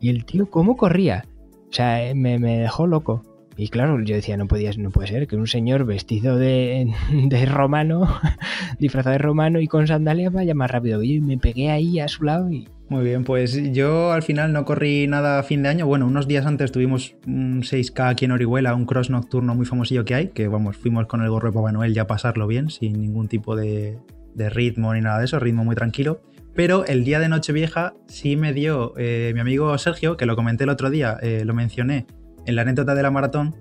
y 0.00 0.08
el 0.08 0.24
tío 0.24 0.50
cómo 0.50 0.76
corría. 0.76 1.24
O 1.70 1.72
sea, 1.72 2.04
eh, 2.04 2.14
me, 2.14 2.38
dejó 2.38 2.86
loco. 2.86 3.22
Y 3.60 3.68
claro, 3.68 4.00
yo 4.00 4.14
decía, 4.14 4.38
no 4.38 4.46
podía, 4.46 4.70
no 4.78 4.90
puede 4.90 5.08
ser 5.08 5.28
que 5.28 5.36
un 5.36 5.46
señor 5.46 5.84
vestido 5.84 6.38
de, 6.38 6.94
de 7.12 7.44
romano, 7.44 8.08
disfrazado 8.78 9.12
de 9.12 9.18
romano 9.18 9.60
y 9.60 9.66
con 9.66 9.86
sandalias 9.86 10.32
vaya 10.32 10.54
más 10.54 10.70
rápido. 10.70 11.02
Y 11.02 11.20
me 11.20 11.36
pegué 11.36 11.70
ahí 11.70 12.00
a 12.00 12.08
su 12.08 12.24
lado 12.24 12.50
y 12.50 12.66
muy 12.88 13.04
bien, 13.04 13.22
pues 13.22 13.72
yo 13.72 14.10
al 14.10 14.22
final 14.22 14.52
no 14.52 14.64
corrí 14.64 15.06
nada 15.06 15.38
a 15.38 15.42
fin 15.44 15.62
de 15.62 15.68
año. 15.68 15.86
Bueno, 15.86 16.06
unos 16.06 16.26
días 16.26 16.44
antes 16.46 16.72
tuvimos 16.72 17.14
un 17.24 17.62
6K 17.62 18.08
aquí 18.08 18.24
en 18.24 18.32
Orihuela, 18.32 18.74
un 18.74 18.84
cross 18.84 19.10
nocturno 19.10 19.54
muy 19.54 19.64
famosillo 19.64 20.04
que 20.04 20.14
hay, 20.14 20.28
que 20.28 20.48
vamos, 20.48 20.76
fuimos 20.76 21.06
con 21.06 21.22
el 21.22 21.30
gorro 21.30 21.50
de 21.50 21.54
Papá 21.54 21.70
Noel 21.70 21.94
ya 21.94 22.02
a 22.02 22.06
pasarlo 22.08 22.48
bien, 22.48 22.68
sin 22.68 23.00
ningún 23.00 23.28
tipo 23.28 23.54
de, 23.54 23.98
ritmo 24.34 24.92
ni 24.92 25.02
nada 25.02 25.20
de 25.20 25.26
eso, 25.26 25.38
ritmo 25.38 25.64
muy 25.64 25.76
tranquilo. 25.76 26.22
Pero 26.54 26.84
el 26.84 27.04
día 27.04 27.20
de 27.20 27.28
Nochevieja 27.28 27.94
sí 28.08 28.34
me 28.36 28.52
dio 28.52 28.94
eh, 28.96 29.30
mi 29.34 29.40
amigo 29.40 29.76
Sergio, 29.78 30.16
que 30.16 30.26
lo 30.26 30.34
comenté 30.34 30.64
el 30.64 30.70
otro 30.70 30.90
día, 30.90 31.16
eh, 31.22 31.44
lo 31.44 31.54
mencioné 31.54 32.06
en 32.46 32.56
la 32.56 32.62
anécdota 32.62 32.94
de 32.94 33.02
la 33.02 33.10
maratón, 33.10 33.54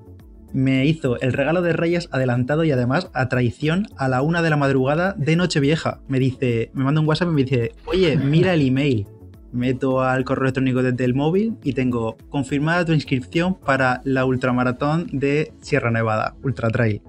me 0.52 0.86
hizo 0.86 1.20
el 1.20 1.34
regalo 1.34 1.62
de 1.62 1.74
Reyes 1.74 2.10
adelantado 2.12 2.64
y 2.64 2.72
además 2.72 3.10
a 3.14 3.30
traición 3.30 3.88
a 3.98 4.08
la 4.08 4.22
una 4.22 4.42
de 4.42 4.50
la 4.50 4.58
madrugada 4.58 5.14
de 5.18 5.36
Nochevieja. 5.36 6.02
Me 6.08 6.20
dice, 6.20 6.72
me 6.74 6.84
manda 6.84 7.02
un 7.02 7.08
WhatsApp 7.08 7.30
y 7.30 7.34
me 7.34 7.44
dice, 7.44 7.72
oye, 7.86 8.18
mira 8.18 8.54
el 8.54 8.68
email 8.68 9.06
meto 9.52 10.02
al 10.02 10.24
correo 10.26 10.44
electrónico 10.44 10.84
desde 10.84 11.06
el 11.06 11.14
móvil 11.14 11.58
y 11.64 11.74
tengo 11.74 12.18
confirmada 12.30 12.86
tu 12.86 12.94
inscripción 12.94 13.56
para 13.56 14.02
la 14.04 14.26
ultramaratón 14.26 15.08
de 15.12 15.54
Sierra 15.62 15.92
Nevada, 15.92 16.36
Ultra 16.44 16.70
Trail. 16.70 17.02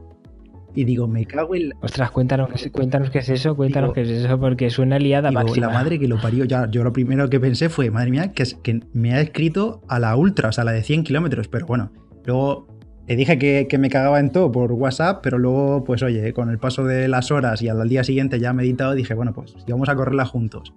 Y 0.75 0.85
digo, 0.85 1.09
me 1.09 1.27
cago 1.27 1.55
en. 1.55 1.73
Ostras, 1.81 2.11
cuéntanos, 2.11 2.51
cuéntanos 2.73 3.11
qué 3.11 3.19
es 3.19 3.29
eso, 3.29 3.57
cuéntanos 3.57 3.93
qué 3.93 4.03
es 4.03 4.09
eso, 4.09 4.39
porque 4.39 4.71
suena 4.71 4.99
liada 4.99 5.31
digo, 5.31 5.57
La 5.57 5.71
madre 5.71 5.99
que 5.99 6.09
lo 6.09 6.21
parió, 6.21 6.45
ya, 6.45 6.71
yo 6.71 6.85
lo 6.85 6.93
primero 6.93 7.29
que 7.29 7.41
pensé 7.41 7.69
fue, 7.69 7.91
madre 7.91 8.11
mía, 8.11 8.33
que, 8.33 8.45
que 8.63 8.81
me 8.93 9.15
ha 9.15 9.21
escrito 9.21 9.83
a 9.89 9.99
la 9.99 10.15
ultra, 10.17 10.51
o 10.51 10.53
sea, 10.53 10.65
la 10.65 10.73
de 10.73 10.83
100 10.83 11.05
kilómetros, 11.05 11.49
pero 11.49 11.67
bueno, 11.67 11.93
luego 12.25 12.69
le 13.09 13.17
dije 13.17 13.39
que, 13.39 13.67
que, 13.69 13.79
me 13.79 13.91
cagaba 13.91 14.21
en 14.21 14.31
todo 14.31 14.53
por 14.53 14.73
WhatsApp, 14.73 15.21
pero 15.23 15.39
luego, 15.39 15.83
pues 15.83 16.03
oye, 16.03 16.33
con 16.33 16.51
el 16.51 16.59
paso 16.59 16.85
de 16.85 17.09
las 17.09 17.33
horas 17.33 17.61
y 17.63 17.69
al 17.69 17.89
día 17.89 18.05
siguiente 18.05 18.39
ya 18.39 18.53
meditado, 18.53 18.95
dije, 18.95 19.15
bueno, 19.15 19.33
pues 19.33 19.55
vamos 19.69 19.89
a 19.89 19.97
correrla 19.97 20.25
juntos 20.25 20.73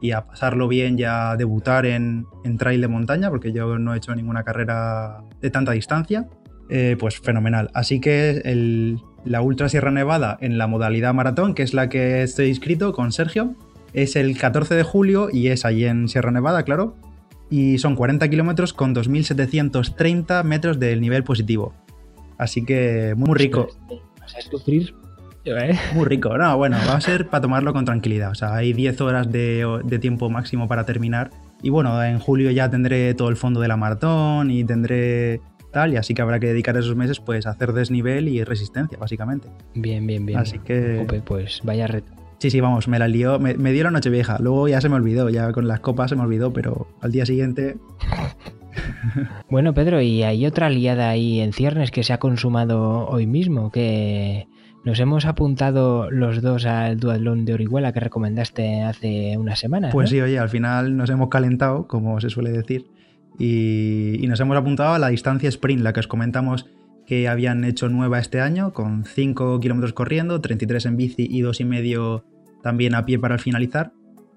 y 0.00 0.12
a 0.12 0.26
pasarlo 0.26 0.68
bien 0.68 0.96
ya 0.96 1.36
debutar 1.36 1.86
en, 1.86 2.26
trail 2.58 2.80
de 2.80 2.88
montaña, 2.88 3.30
porque 3.30 3.52
yo 3.52 3.78
no 3.78 3.94
he 3.94 3.98
hecho 3.98 4.14
ninguna 4.14 4.42
carrera 4.42 5.24
de 5.40 5.50
tanta 5.50 5.72
distancia, 5.72 6.28
eh, 6.70 6.96
pues 6.98 7.18
fenomenal. 7.18 7.70
Así 7.74 8.00
que 8.00 8.42
la 9.24 9.40
Ultra 9.40 9.68
Sierra 9.68 9.90
Nevada 9.90 10.38
en 10.40 10.58
la 10.58 10.66
modalidad 10.66 11.14
maratón, 11.14 11.54
que 11.54 11.62
es 11.62 11.74
la 11.74 11.88
que 11.88 12.22
estoy 12.22 12.48
inscrito 12.48 12.92
con 12.92 13.12
Sergio, 13.12 13.54
es 13.92 14.16
el 14.16 14.36
14 14.36 14.74
de 14.74 14.82
julio 14.82 15.28
y 15.32 15.48
es 15.48 15.64
allí 15.64 15.84
en 15.84 16.08
Sierra 16.08 16.30
Nevada, 16.30 16.62
claro. 16.62 16.96
Y 17.50 17.78
son 17.78 17.96
40 17.96 18.28
kilómetros 18.28 18.72
con 18.72 18.94
2.730 18.94 20.44
metros 20.44 20.78
del 20.78 21.00
nivel 21.00 21.24
positivo. 21.24 21.72
Así 22.36 22.64
que 22.64 23.14
muy 23.16 23.36
rico. 23.36 23.68
Vas 24.20 24.36
a 24.36 24.40
sufrir 24.42 24.94
¿eh? 25.56 25.78
Muy 25.94 26.04
rico. 26.04 26.36
No, 26.36 26.56
bueno, 26.56 26.76
va 26.86 26.96
a 26.96 27.00
ser 27.00 27.28
para 27.28 27.42
tomarlo 27.42 27.72
con 27.72 27.84
tranquilidad. 27.84 28.30
O 28.30 28.34
sea, 28.34 28.54
hay 28.54 28.72
10 28.72 29.00
horas 29.00 29.30
de, 29.30 29.98
tiempo 30.00 30.28
máximo 30.30 30.68
para 30.68 30.84
terminar. 30.84 31.30
Y 31.62 31.70
bueno, 31.70 32.02
en 32.02 32.18
julio 32.18 32.50
ya 32.50 32.70
tendré 32.70 33.14
todo 33.14 33.28
el 33.28 33.36
fondo 33.36 33.60
de 33.60 33.68
la 33.68 33.76
maratón 33.76 34.50
y 34.50 34.64
tendré 34.64 35.40
tal, 35.70 35.92
y 35.92 35.96
así 35.96 36.14
que 36.14 36.22
habrá 36.22 36.40
que 36.40 36.48
dedicar 36.48 36.76
esos 36.76 36.96
meses 36.96 37.20
pues 37.20 37.46
a 37.46 37.50
hacer 37.50 37.72
desnivel 37.72 38.28
y 38.28 38.42
resistencia, 38.44 38.98
básicamente. 38.98 39.48
Bien, 39.74 40.06
bien, 40.06 40.26
bien. 40.26 40.38
Así 40.38 40.58
que... 40.58 41.06
pues 41.24 41.60
vaya 41.64 41.86
reto. 41.86 42.12
Sí, 42.38 42.50
sí, 42.50 42.60
vamos, 42.60 42.86
me 42.86 42.98
la 43.00 43.08
lió, 43.08 43.40
me, 43.40 43.54
me 43.54 43.72
dio 43.72 43.82
la 43.84 43.90
noche 43.90 44.10
vieja, 44.10 44.38
luego 44.38 44.68
ya 44.68 44.80
se 44.80 44.88
me 44.88 44.94
olvidó, 44.94 45.28
ya 45.28 45.50
con 45.52 45.66
las 45.66 45.80
copas 45.80 46.10
se 46.10 46.16
me 46.16 46.22
olvidó, 46.22 46.52
pero 46.52 46.86
al 47.00 47.10
día 47.10 47.26
siguiente... 47.26 47.76
bueno, 49.50 49.74
Pedro, 49.74 50.00
y 50.00 50.22
hay 50.22 50.46
otra 50.46 50.70
liada 50.70 51.10
ahí 51.10 51.40
en 51.40 51.52
ciernes 51.52 51.90
que 51.90 52.04
se 52.04 52.12
ha 52.12 52.18
consumado 52.18 53.08
hoy 53.08 53.26
mismo, 53.26 53.72
que 53.72 54.46
nos 54.84 55.00
hemos 55.00 55.26
apuntado 55.26 56.10
los 56.10 56.40
dos 56.40 56.64
al 56.64 56.98
duatlón 57.00 57.44
de 57.44 57.54
Orihuela 57.54 57.92
que 57.92 58.00
recomendaste 58.00 58.82
hace 58.82 59.36
unas 59.36 59.58
semanas. 59.58 59.92
Pues 59.92 60.10
sí, 60.10 60.20
oye, 60.20 60.38
al 60.38 60.48
final 60.48 60.96
nos 60.96 61.10
hemos 61.10 61.28
calentado, 61.28 61.86
como 61.88 62.20
se 62.20 62.30
suele 62.30 62.50
decir, 62.50 62.86
y, 63.38 64.24
nos 64.28 64.40
hemos 64.40 64.56
apuntado 64.56 64.94
a 64.94 64.98
la 64.98 65.08
distancia 65.08 65.48
sprint, 65.48 65.82
la 65.82 65.92
que 65.92 66.00
os 66.00 66.06
comentamos 66.06 66.66
que 67.06 67.28
habían 67.28 67.64
hecho 67.64 67.88
nueva 67.88 68.18
este 68.18 68.40
año, 68.40 68.72
con 68.72 69.04
5 69.04 69.60
kilómetros 69.60 69.92
corriendo, 69.94 70.40
33 70.40 70.86
en 70.86 70.96
bici 70.96 71.26
y 71.28 71.42
2,5 71.42 72.22
también 72.62 72.94
a 72.94 73.06
pie 73.06 73.18
para 73.18 73.38
finalizar. 73.38 73.92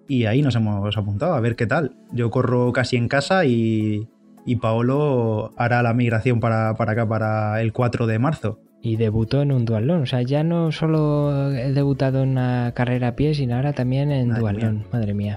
Y 0.08 0.26
ahí 0.26 0.42
nos 0.42 0.56
hemos 0.56 0.98
apuntado 0.98 1.34
a 1.34 1.40
ver 1.42 1.56
qué 1.56 1.68
tal. 1.68 1.96
Yo 2.12 2.32
corro 2.32 2.72
casi 2.72 2.96
en 2.96 3.08
casa 3.08 3.46
y, 3.46 4.08
y 4.46 4.56
Paolo 4.58 5.54
hará 5.58 5.84
la 5.84 5.94
migración 5.94 6.40
para, 6.40 6.74
para 6.76 6.94
acá 6.94 7.08
para 7.08 7.62
el 7.62 7.74
4 7.74 8.08
de 8.08 8.20
marzo. 8.20 8.60
Y 8.84 8.96
debutó 8.96 9.42
en 9.42 9.52
un 9.52 9.66
dualón. 9.66 10.02
O 10.02 10.06
sea, 10.06 10.22
ya 10.24 10.44
no 10.44 10.72
solo 10.72 11.52
he 11.52 11.72
debutado 11.72 12.24
en 12.24 12.30
una 12.30 12.74
carrera 12.76 13.10
a 13.10 13.16
pie, 13.16 13.36
sino 13.36 13.56
ahora 13.56 13.74
también 13.74 14.12
en 14.12 14.34
dualón. 14.34 14.86
Madre 14.92 15.14
mía. 15.14 15.36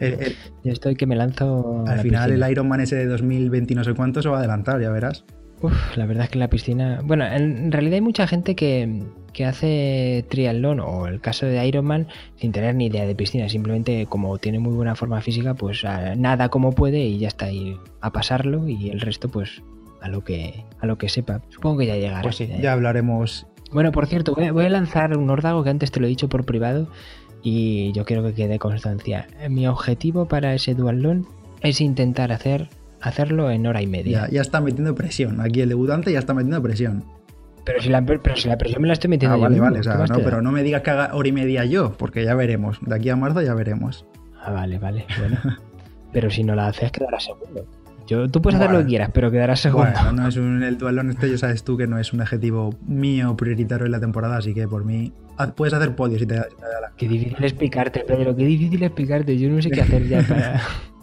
Yo 0.64 0.72
estoy 0.72 0.96
que 0.96 1.06
me 1.06 1.14
lanzo. 1.14 1.84
Al 1.86 2.00
final, 2.00 2.32
el 2.32 2.50
Ironman 2.50 2.80
ese 2.80 2.96
de 2.96 3.06
2020 3.06 3.72
y 3.72 3.76
no 3.76 3.84
sé 3.84 3.92
cuánto 3.94 4.22
se 4.22 4.28
va 4.28 4.36
a 4.36 4.38
adelantar, 4.38 4.80
ya 4.80 4.90
verás. 4.90 5.24
Uf, 5.64 5.96
la 5.96 6.04
verdad 6.06 6.24
es 6.24 6.30
que 6.30 6.38
la 6.38 6.48
piscina. 6.48 7.00
Bueno, 7.04 7.24
en 7.26 7.72
realidad 7.72 7.94
hay 7.94 8.00
mucha 8.00 8.26
gente 8.26 8.54
que, 8.54 9.02
hace 9.46 10.24
triatlón 10.28 10.78
o 10.80 11.06
el 11.06 11.20
caso 11.20 11.46
de 11.46 11.66
Ironman 11.66 12.08
sin 12.36 12.52
tener 12.52 12.74
ni 12.74 12.86
idea 12.86 13.06
de 13.06 13.14
piscina, 13.14 13.48
simplemente 13.48 14.06
como 14.06 14.38
tiene 14.38 14.58
muy 14.58 14.74
buena 14.74 14.94
forma 14.94 15.20
física, 15.20 15.54
pues 15.54 15.82
nada 16.16 16.50
como 16.50 16.72
puede 16.72 17.00
y 17.00 17.18
ya 17.18 17.28
está 17.28 17.46
ahí 17.46 17.76
a 18.00 18.12
pasarlo 18.12 18.68
y 18.68 18.90
el 18.90 19.00
resto 19.00 19.28
pues 19.28 19.62
a 20.04 20.08
lo 20.08 20.22
que 20.22 20.64
a 20.80 20.86
lo 20.86 20.98
que 20.98 21.08
sepa. 21.08 21.40
Supongo 21.48 21.78
que 21.78 21.86
ya 21.86 21.96
llegará. 21.96 22.22
Pues 22.22 22.36
sí, 22.36 22.48
ya 22.60 22.74
hablaremos. 22.74 23.46
Bueno, 23.72 23.90
por 23.90 24.06
cierto, 24.06 24.34
voy 24.34 24.66
a, 24.66 24.68
lanzar 24.68 25.16
un 25.16 25.30
órdago 25.30 25.64
que 25.64 25.70
antes 25.70 25.90
te 25.90 25.98
lo 25.98 26.06
he 26.06 26.10
dicho 26.10 26.28
por 26.28 26.44
privado 26.44 26.88
y 27.42 27.90
yo 27.92 28.04
quiero 28.04 28.22
que 28.22 28.34
quede 28.34 28.58
constancia. 28.58 29.26
Mi 29.48 29.66
objetivo 29.66 30.28
para 30.28 30.54
ese 30.54 30.74
duatlón 30.74 31.26
es 31.62 31.80
intentar 31.80 32.32
hacer 32.32 32.68
hacerlo 33.00 33.50
en 33.50 33.66
hora 33.66 33.80
y 33.82 33.86
media. 33.86 34.28
Ya, 34.30 34.42
está 34.42 34.60
metiendo 34.60 34.94
presión. 34.94 35.40
Aquí 35.40 35.62
el 35.62 35.70
debutante 35.70 36.12
ya 36.12 36.18
está 36.18 36.34
metiendo 36.34 36.62
presión. 36.62 37.04
Pero 37.64 37.80
si 37.80 37.88
la, 37.88 38.04
pero 38.04 38.36
si 38.36 38.48
la 38.48 38.58
presión 38.58 38.82
me 38.82 38.88
la 38.88 38.92
estoy 38.92 39.08
metiendo 39.08 39.36
ah, 39.36 39.40
vale, 39.40 39.58
vale, 39.58 39.80
no, 39.80 40.18
pero 40.18 40.42
no 40.42 40.52
me 40.52 40.62
digas 40.62 40.82
que 40.82 40.90
haga 40.90 41.14
hora 41.14 41.28
y 41.28 41.32
media 41.32 41.64
yo, 41.64 41.92
porque 41.96 42.24
ya 42.24 42.34
veremos. 42.34 42.78
De 42.82 42.94
aquí 42.94 43.08
a 43.08 43.16
marzo 43.16 43.40
ya 43.40 43.54
veremos. 43.54 44.04
Ah, 44.38 44.52
vale, 44.52 44.78
vale. 44.78 45.06
Bueno. 45.18 45.38
pero 46.12 46.30
si 46.30 46.44
no 46.44 46.54
la 46.54 46.66
haces, 46.68 46.92
quedará 46.92 47.18
segundo. 47.18 47.66
Yo, 48.06 48.28
tú 48.28 48.42
puedes 48.42 48.60
hacer 48.60 48.72
lo 48.72 48.80
que 48.80 48.86
quieras, 48.86 49.10
pero 49.12 49.30
quedarás 49.30 49.60
segundo. 49.60 49.90
Bueno, 49.90 50.12
no 50.12 50.28
es 50.28 50.36
un, 50.36 50.62
el 50.62 50.76
duelo 50.76 51.02
este, 51.10 51.30
ya 51.30 51.38
sabes 51.38 51.64
tú 51.64 51.76
que 51.76 51.86
no 51.86 51.98
es 51.98 52.12
un 52.12 52.20
objetivo 52.20 52.74
mío 52.86 53.36
prioritario 53.36 53.86
en 53.86 53.92
la 53.92 54.00
temporada, 54.00 54.36
así 54.36 54.52
que 54.52 54.68
por 54.68 54.84
mí 54.84 55.12
puedes 55.56 55.72
hacer 55.74 55.96
podio 55.96 56.18
si 56.18 56.26
te, 56.26 56.34
da 56.34 56.46
la... 56.82 56.92
Qué 56.96 57.08
difícil 57.08 57.42
explicarte, 57.42 58.00
Pedro, 58.00 58.36
qué 58.36 58.44
difícil 58.44 58.82
explicarte. 58.82 59.38
Yo 59.38 59.48
no 59.50 59.60
sé 59.62 59.70
qué 59.70 59.80
hacer 59.80 60.06
ya 60.08 60.22
para... 60.22 60.60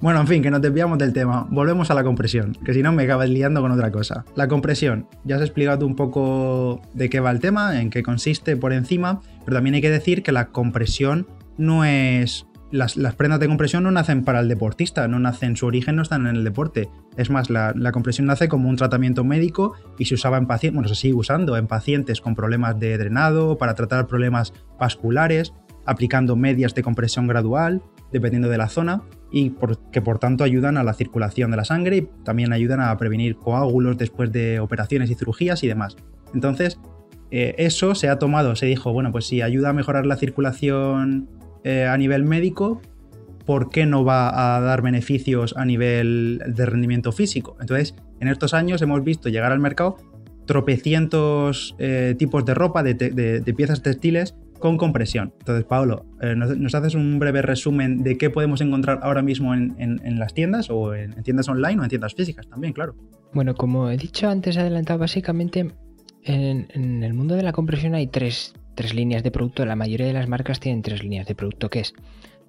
Bueno, 0.00 0.20
en 0.20 0.26
fin, 0.26 0.42
que 0.42 0.50
nos 0.50 0.60
desviamos 0.60 0.98
del 0.98 1.12
tema. 1.12 1.46
Volvemos 1.50 1.90
a 1.90 1.94
la 1.94 2.04
compresión, 2.04 2.56
que 2.64 2.74
si 2.74 2.82
no 2.82 2.92
me 2.92 3.04
acabas 3.04 3.28
liando 3.28 3.60
con 3.62 3.72
otra 3.72 3.90
cosa. 3.90 4.24
La 4.34 4.48
compresión, 4.48 5.06
ya 5.24 5.36
has 5.36 5.42
explicado 5.42 5.86
un 5.86 5.96
poco 5.96 6.82
de 6.92 7.08
qué 7.08 7.20
va 7.20 7.30
el 7.30 7.40
tema, 7.40 7.80
en 7.80 7.90
qué 7.90 8.02
consiste 8.02 8.56
por 8.56 8.72
encima, 8.72 9.20
pero 9.44 9.56
también 9.56 9.74
hay 9.74 9.80
que 9.80 9.90
decir 9.90 10.22
que 10.22 10.32
la 10.32 10.48
compresión 10.48 11.26
no 11.56 11.84
es... 11.84 12.46
Las, 12.72 12.96
prendas 13.14 13.38
de 13.38 13.46
compresión 13.46 13.84
no 13.84 13.92
nacen 13.92 14.24
para 14.24 14.40
el 14.40 14.48
deportista, 14.48 15.06
no 15.06 15.20
nacen, 15.20 15.56
su 15.56 15.66
origen 15.66 15.96
no 15.96 16.02
están 16.02 16.26
en 16.26 16.36
el 16.36 16.44
deporte. 16.44 16.88
Es 17.16 17.30
más, 17.30 17.48
la, 17.48 17.74
compresión 17.92 18.26
nace 18.26 18.48
como 18.48 18.68
un 18.68 18.76
tratamiento 18.76 19.22
médico 19.22 19.74
y 19.98 20.06
se 20.06 20.14
usaba 20.14 20.36
en 20.38 20.46
pacientes, 20.46 20.74
bueno, 20.74 20.88
se 20.88 20.96
sigue 20.96 21.14
usando 21.14 21.56
en 21.56 21.68
pacientes 21.68 22.20
con 22.20 22.34
problemas 22.34 22.78
de 22.80 22.98
drenado, 22.98 23.56
para 23.56 23.74
tratar 23.74 24.06
problemas 24.06 24.52
vasculares, 24.80 25.52
aplicando 25.84 26.34
medias 26.34 26.74
de 26.74 26.82
compresión 26.82 27.28
gradual, 27.28 27.82
dependiendo 28.12 28.48
de 28.48 28.58
la 28.58 28.68
zona, 28.68 29.02
y 29.30 29.54
que 29.92 30.02
por 30.02 30.18
tanto 30.18 30.42
ayudan 30.42 30.76
a 30.76 30.82
la 30.82 30.94
circulación 30.94 31.50
de 31.52 31.56
la 31.56 31.64
sangre 31.64 31.96
y 31.96 32.08
también 32.24 32.52
ayudan 32.52 32.80
a 32.80 32.96
prevenir 32.96 33.36
coágulos 33.36 33.96
después 33.96 34.32
de 34.32 34.58
operaciones 34.58 35.10
y 35.10 35.14
cirugías 35.14 35.62
y 35.62 35.68
demás. 35.68 35.96
Entonces, 36.34 36.80
eh, 37.30 37.54
eso 37.58 37.94
se 37.94 38.08
ha 38.08 38.18
tomado, 38.18 38.54
se 38.56 38.66
dijo, 38.66 38.92
bueno, 38.92 39.12
pues 39.12 39.26
si 39.26 39.42
ayuda 39.42 39.70
a 39.70 39.72
mejorar 39.72 40.06
la 40.06 40.16
circulación 40.16 41.28
eh, 41.66 41.86
a 41.86 41.96
nivel 41.96 42.24
médico, 42.24 42.80
¿por 43.44 43.70
qué 43.70 43.86
no 43.86 44.04
va 44.04 44.56
a 44.56 44.60
dar 44.60 44.82
beneficios 44.82 45.54
a 45.56 45.64
nivel 45.64 46.42
de 46.46 46.66
rendimiento 46.66 47.12
físico? 47.12 47.56
Entonces, 47.60 47.94
en 48.20 48.28
estos 48.28 48.54
años 48.54 48.82
hemos 48.82 49.02
visto 49.04 49.28
llegar 49.28 49.52
al 49.52 49.60
mercado 49.60 49.96
tropecientos 50.46 51.74
eh, 51.78 52.14
tipos 52.18 52.44
de 52.44 52.54
ropa, 52.54 52.82
de 52.84 53.54
piezas 53.56 53.82
textiles 53.82 54.36
con 54.58 54.76
compresión. 54.76 55.32
Entonces, 55.38 55.64
Pablo, 55.64 56.06
eh, 56.20 56.34
¿nos, 56.36 56.74
haces 56.74 56.94
un 56.94 57.18
breve 57.18 57.42
resumen 57.42 58.02
de 58.02 58.16
qué 58.18 58.30
podemos 58.30 58.60
encontrar 58.60 59.00
ahora 59.02 59.22
mismo 59.22 59.54
en, 59.54 60.18
las 60.18 60.34
tiendas 60.34 60.70
o 60.70 60.94
en, 60.94 61.22
tiendas 61.22 61.48
online 61.48 61.80
o 61.80 61.82
en 61.82 61.88
tiendas 61.88 62.14
físicas 62.14 62.48
también, 62.48 62.72
claro? 62.72 62.96
Bueno, 63.32 63.54
como 63.54 63.90
he 63.90 63.96
dicho 63.96 64.28
antes, 64.28 64.56
adelantado, 64.56 64.98
básicamente 64.98 65.72
en, 66.22 66.68
en 66.70 67.02
el 67.02 67.14
mundo 67.14 67.34
de 67.34 67.42
la 67.42 67.52
compresión 67.52 67.94
hay 67.94 68.06
tres, 68.06 68.54
tres 68.76 68.94
líneas 68.94 69.24
de 69.24 69.32
producto. 69.32 69.66
La 69.66 69.74
mayoría 69.74 70.06
de 70.06 70.12
las 70.12 70.28
marcas 70.28 70.60
tienen 70.60 70.82
tres 70.82 71.02
líneas 71.02 71.26
de 71.26 71.34
producto, 71.34 71.68
que 71.68 71.80
es 71.80 71.94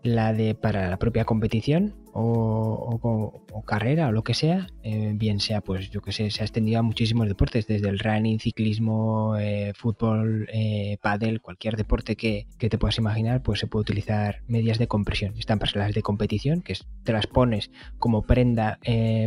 la 0.03 0.33
de 0.33 0.55
para 0.55 0.89
la 0.89 0.97
propia 0.97 1.25
competición 1.25 1.95
o, 2.13 3.63
carrera 3.65 4.07
o 4.07 4.11
lo 4.11 4.23
que 4.23 4.33
sea, 4.33 4.67
eh, 4.81 5.11
bien 5.15 5.39
sea, 5.39 5.61
pues 5.61 5.89
yo 5.89 6.01
que 6.01 6.11
sé, 6.11 6.31
se 6.31 6.41
ha 6.41 6.45
extendido 6.45 6.79
a 6.79 6.81
muchísimos 6.81 7.27
deportes, 7.27 7.67
desde 7.67 7.89
el 7.89 7.99
running, 7.99 8.39
ciclismo, 8.39 9.35
eh, 9.37 9.73
fútbol, 9.75 10.47
eh, 10.51 10.97
pádel, 11.01 11.41
cualquier 11.41 11.75
deporte 11.75 12.15
que, 12.15 12.47
te 12.57 12.77
puedas 12.77 12.97
imaginar, 12.97 13.43
pues 13.43 13.59
se 13.59 13.67
puede 13.67 13.81
utilizar 13.81 14.41
medias 14.47 14.79
de 14.79 14.87
compresión. 14.87 15.33
Están 15.37 15.59
para 15.59 15.71
las 15.75 15.93
de 15.93 16.01
competición, 16.01 16.61
que 16.61 16.75
te 17.03 17.11
las 17.11 17.27
pones 17.27 17.71
como 17.99 18.23
prenda 18.23 18.79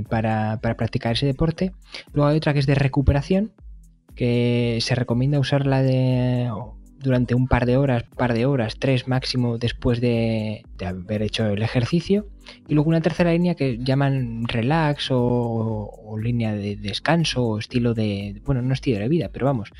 para, 0.08 0.58
para 0.62 0.76
practicar 0.76 1.12
ese 1.12 1.26
deporte. 1.26 1.72
Luego 2.12 2.30
hay 2.30 2.38
otra 2.38 2.54
que 2.54 2.60
es 2.60 2.66
de 2.66 2.74
recuperación, 2.74 3.52
que 4.14 4.78
se 4.80 4.94
recomienda 4.94 5.38
usarla 5.38 5.82
de 5.82 6.50
durante 7.00 7.34
un 7.34 7.48
par 7.48 7.66
de 7.66 7.76
horas, 7.76 8.04
par 8.16 8.34
de 8.34 8.46
horas, 8.46 8.76
tres 8.78 9.08
máximo 9.08 9.58
después 9.58 10.00
de, 10.00 10.62
haber 10.84 11.22
hecho 11.22 11.46
el 11.46 11.62
ejercicio. 11.62 12.26
Y 12.68 12.74
luego 12.74 12.88
una 12.88 13.00
tercera 13.00 13.32
línea 13.32 13.54
que 13.54 13.78
llaman 13.78 14.46
relax 14.46 15.08
o, 15.10 16.16
línea 16.20 16.54
de 16.54 16.76
descanso 16.76 17.44
o 17.44 17.58
estilo 17.58 17.94
de, 17.94 18.40
bueno, 18.44 18.60
no 18.62 18.74
estilo 18.74 18.98
de 18.98 19.08
vida, 19.08 19.30
pero 19.32 19.46
vamos, 19.46 19.72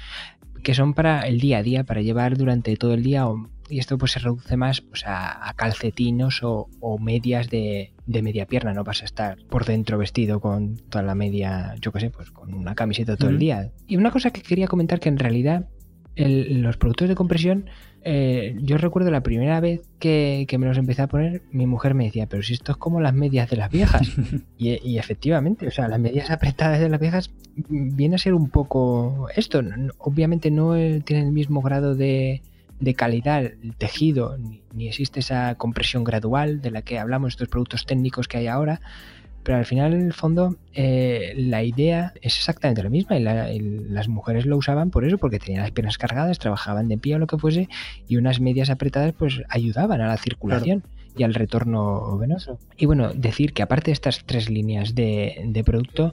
que 0.63 0.75
son 0.75 0.95
para 0.95 1.21
el 1.27 1.41
día 1.41 1.59
a 1.59 1.63
día, 1.63 1.85
para 1.85 2.01
llevar 2.01 2.37
durante 2.37 2.75
todo 2.77 2.95
el 2.95 3.03
día. 3.03 3.27
y 3.69 3.79
esto 3.79 3.99
pues 3.99 4.13
se 4.13 4.21
reduce 4.21 4.57
más 4.57 4.81
pues, 4.81 5.05
a, 5.07 5.53
calcetinos 5.57 6.41
o, 6.43 6.69
medias 6.99 7.51
de, 7.51 7.93
media 8.07 8.47
pierna. 8.47 8.73
No 8.73 8.85
vas 8.85 9.03
a 9.03 9.05
estar 9.05 9.39
por 9.51 9.67
dentro 9.67 9.99
vestido 9.99 10.41
con 10.41 10.77
toda 10.77 11.05
la 11.05 11.15
media, 11.15 11.75
yo 11.81 11.93
qué 11.93 12.01
sé, 12.01 12.11
pues 12.11 12.31
con 12.31 12.55
una 12.55 12.75
camiseta 12.75 13.17
todo 13.17 13.31
el 13.31 13.39
día. 13.39 13.73
Y 13.87 13.97
una 13.97 14.11
cosa 14.11 14.31
que 14.31 14.43
quería 14.43 14.69
comentar 14.69 15.01
que 15.01 15.11
en 15.11 15.19
realidad 15.19 15.69
los 16.17 16.77
productos 16.77 17.09
de 17.09 17.15
compresión, 17.15 17.67
eh, 18.03 18.57
yo 18.61 18.79
recuerdo 18.79 19.11
la 19.11 19.23
primera 19.23 19.61
vez 19.61 19.83
que, 19.99 20.47
me 20.59 20.67
los 20.67 20.79
empecé 20.79 21.03
a 21.03 21.07
poner, 21.07 21.43
mi 21.51 21.67
mujer 21.67 21.95
me 21.95 22.05
decía, 22.05 22.27
pero 22.27 22.43
si 22.43 22.55
esto 22.55 22.73
es 22.73 22.79
como 22.79 23.01
las 23.01 23.15
medias 23.15 23.51
de 23.51 23.57
las 23.57 23.71
viejas. 23.71 24.09
y, 24.59 24.99
efectivamente, 24.99 25.67
o 25.67 25.71
sea, 25.71 25.89
las 25.89 26.01
medias 26.01 26.31
apretadas 26.31 26.81
de 26.81 26.89
las 26.89 27.01
viejas 27.01 27.31
viene 27.69 28.17
a 28.17 28.19
ser 28.19 28.35
un 28.35 28.49
poco 28.49 29.29
esto. 29.35 29.63
Obviamente 29.99 30.51
no 30.51 30.75
tiene 31.05 31.25
el 31.25 31.33
mismo 31.33 31.61
grado 31.61 31.95
de, 31.95 32.43
calidad 32.97 33.45
el 33.45 33.77
tejido, 33.77 34.39
ni, 34.39 34.63
ni, 34.75 34.89
existe 34.89 35.21
esa 35.21 35.55
compresión 35.57 36.03
gradual 36.03 36.63
de 36.63 36.71
la 36.71 36.83
que 36.83 36.99
hablamos, 36.99 37.35
estos 37.35 37.49
productos 37.49 37.85
técnicos 37.85 38.27
que 38.27 38.39
hay 38.39 38.47
ahora, 38.47 38.81
pero 39.43 39.59
al 39.59 39.65
final, 39.65 39.95
en 39.95 40.03
el 40.03 40.13
fondo, 40.13 40.57
eh, 40.75 41.33
la 41.37 41.63
idea 41.63 42.13
es 42.21 42.37
exactamente 42.37 42.83
la 42.83 42.91
misma. 42.91 43.19
Y, 43.19 43.61
las 43.89 44.09
mujeres 44.09 44.47
lo 44.47 44.57
usaban 44.57 44.91
por 44.91 45.05
eso, 45.05 45.19
porque 45.19 45.39
tenían 45.39 45.63
las 45.63 45.71
piernas 45.71 45.99
cargadas, 45.99 46.39
trabajaban 46.39 46.89
de 46.89 46.99
pie 46.99 47.15
o 47.15 47.19
lo 47.19 47.27
que 47.27 47.39
fuese, 47.39 47.69
y 48.07 48.17
unas 48.17 48.41
medias 48.41 48.71
apretadas 48.71 49.13
pues 49.13 49.43
ayudaban 49.49 50.01
a 50.01 50.09
la 50.09 50.17
circulación 50.17 50.85
y 51.17 51.23
al 51.23 51.35
retorno 51.35 52.17
venoso. 52.19 52.59
Y 52.77 52.87
bueno, 52.87 53.13
decir 53.15 53.53
que 53.53 53.63
aparte 53.63 53.87
de 53.87 53.95
estas 53.95 54.25
tres 54.27 54.51
líneas 54.51 54.95
de, 54.95 55.63
producto, 55.65 56.13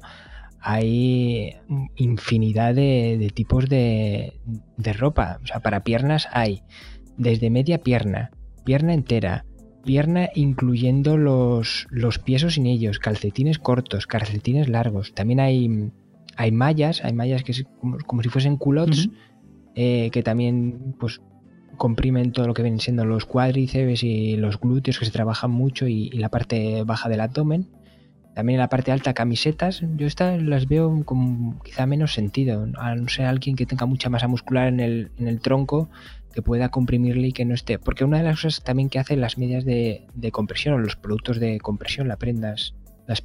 hay 0.59 1.57
infinidad 1.97 2.75
de, 2.75 3.31
tipos 3.33 3.67
de, 3.67 4.39
de 4.77 4.93
ropa. 4.93 5.39
O 5.43 5.47
sea, 5.47 5.59
para 5.59 5.83
piernas 5.83 6.29
hay 6.31 6.63
desde 7.17 7.49
media 7.49 7.79
pierna, 7.79 8.31
pierna 8.63 8.93
entera, 8.93 9.45
pierna 9.87 10.29
incluyendo 10.35 11.17
los, 11.17 11.87
los 11.89 12.19
pies 12.19 12.41
sin 12.53 12.65
ellos, 12.65 12.99
calcetines 12.99 13.57
cortos, 13.57 14.05
calcetines 14.05 14.67
largos. 14.67 15.13
También 15.13 15.39
hay, 15.39 15.91
Hay 16.35 16.51
mallas, 16.51 17.03
hay 17.03 17.13
mallas 17.13 17.43
que 17.43 17.53
es 17.53 17.65
como, 18.05 18.21
si 18.21 18.29
fuesen 18.29 18.57
culottes, 18.57 19.09
eh, 19.75 20.09
que 20.11 20.21
también 20.21 20.93
pues 20.99 21.21
comprimen 21.77 22.33
todo 22.33 22.47
lo 22.47 22.53
que 22.53 22.63
vienen 22.63 22.81
siendo 22.81 23.05
los 23.05 23.25
cuádriceps 23.25 24.03
y 24.03 24.35
los 24.35 24.59
glúteos 24.59 24.99
que 24.99 25.05
se 25.05 25.11
trabajan 25.11 25.51
mucho 25.51 25.87
y, 25.87 26.09
la 26.09 26.29
parte 26.29 26.83
baja 26.83 27.07
del 27.07 27.21
abdomen. 27.21 27.69
También 28.35 28.55
en 28.57 28.61
la 28.61 28.69
parte 28.69 28.91
alta 28.91 29.13
camisetas, 29.13 29.81
yo 29.95 30.05
estas 30.05 30.43
las 30.43 30.67
veo 30.67 31.03
con 31.05 31.59
quizá 31.61 31.85
menos 31.87 32.13
sentido, 32.13 32.67
a 32.77 32.93
no 32.93 33.07
ser 33.07 33.25
alguien 33.25 33.55
que 33.55 33.65
tenga 33.65 33.85
mucha 33.87 34.09
masa 34.09 34.27
muscular 34.27 34.67
en 34.67 34.79
el, 34.79 35.11
en 35.17 35.27
el 35.27 35.39
tronco 35.39 35.89
que 36.37 36.43
pueda 36.43 36.69
comprimirle 36.69 37.29
y 37.29 37.31
que 37.31 37.45
no 37.45 37.55
esté. 37.55 37.79
Porque 37.79 38.05
una 38.05 38.19
de 38.19 38.23
las 38.23 38.39
cosas 38.39 38.63
también 38.63 38.89
que 38.89 38.99
hacen 38.99 39.21
las 39.21 39.39
medias 39.39 39.65
de, 39.65 40.05
de 40.13 40.31
compresión 40.31 40.75
o 40.75 40.77
los 40.77 40.95
productos 40.95 41.39
de 41.39 41.57
compresión, 41.59 42.07
las 42.07 42.17
prendas, 42.17 42.75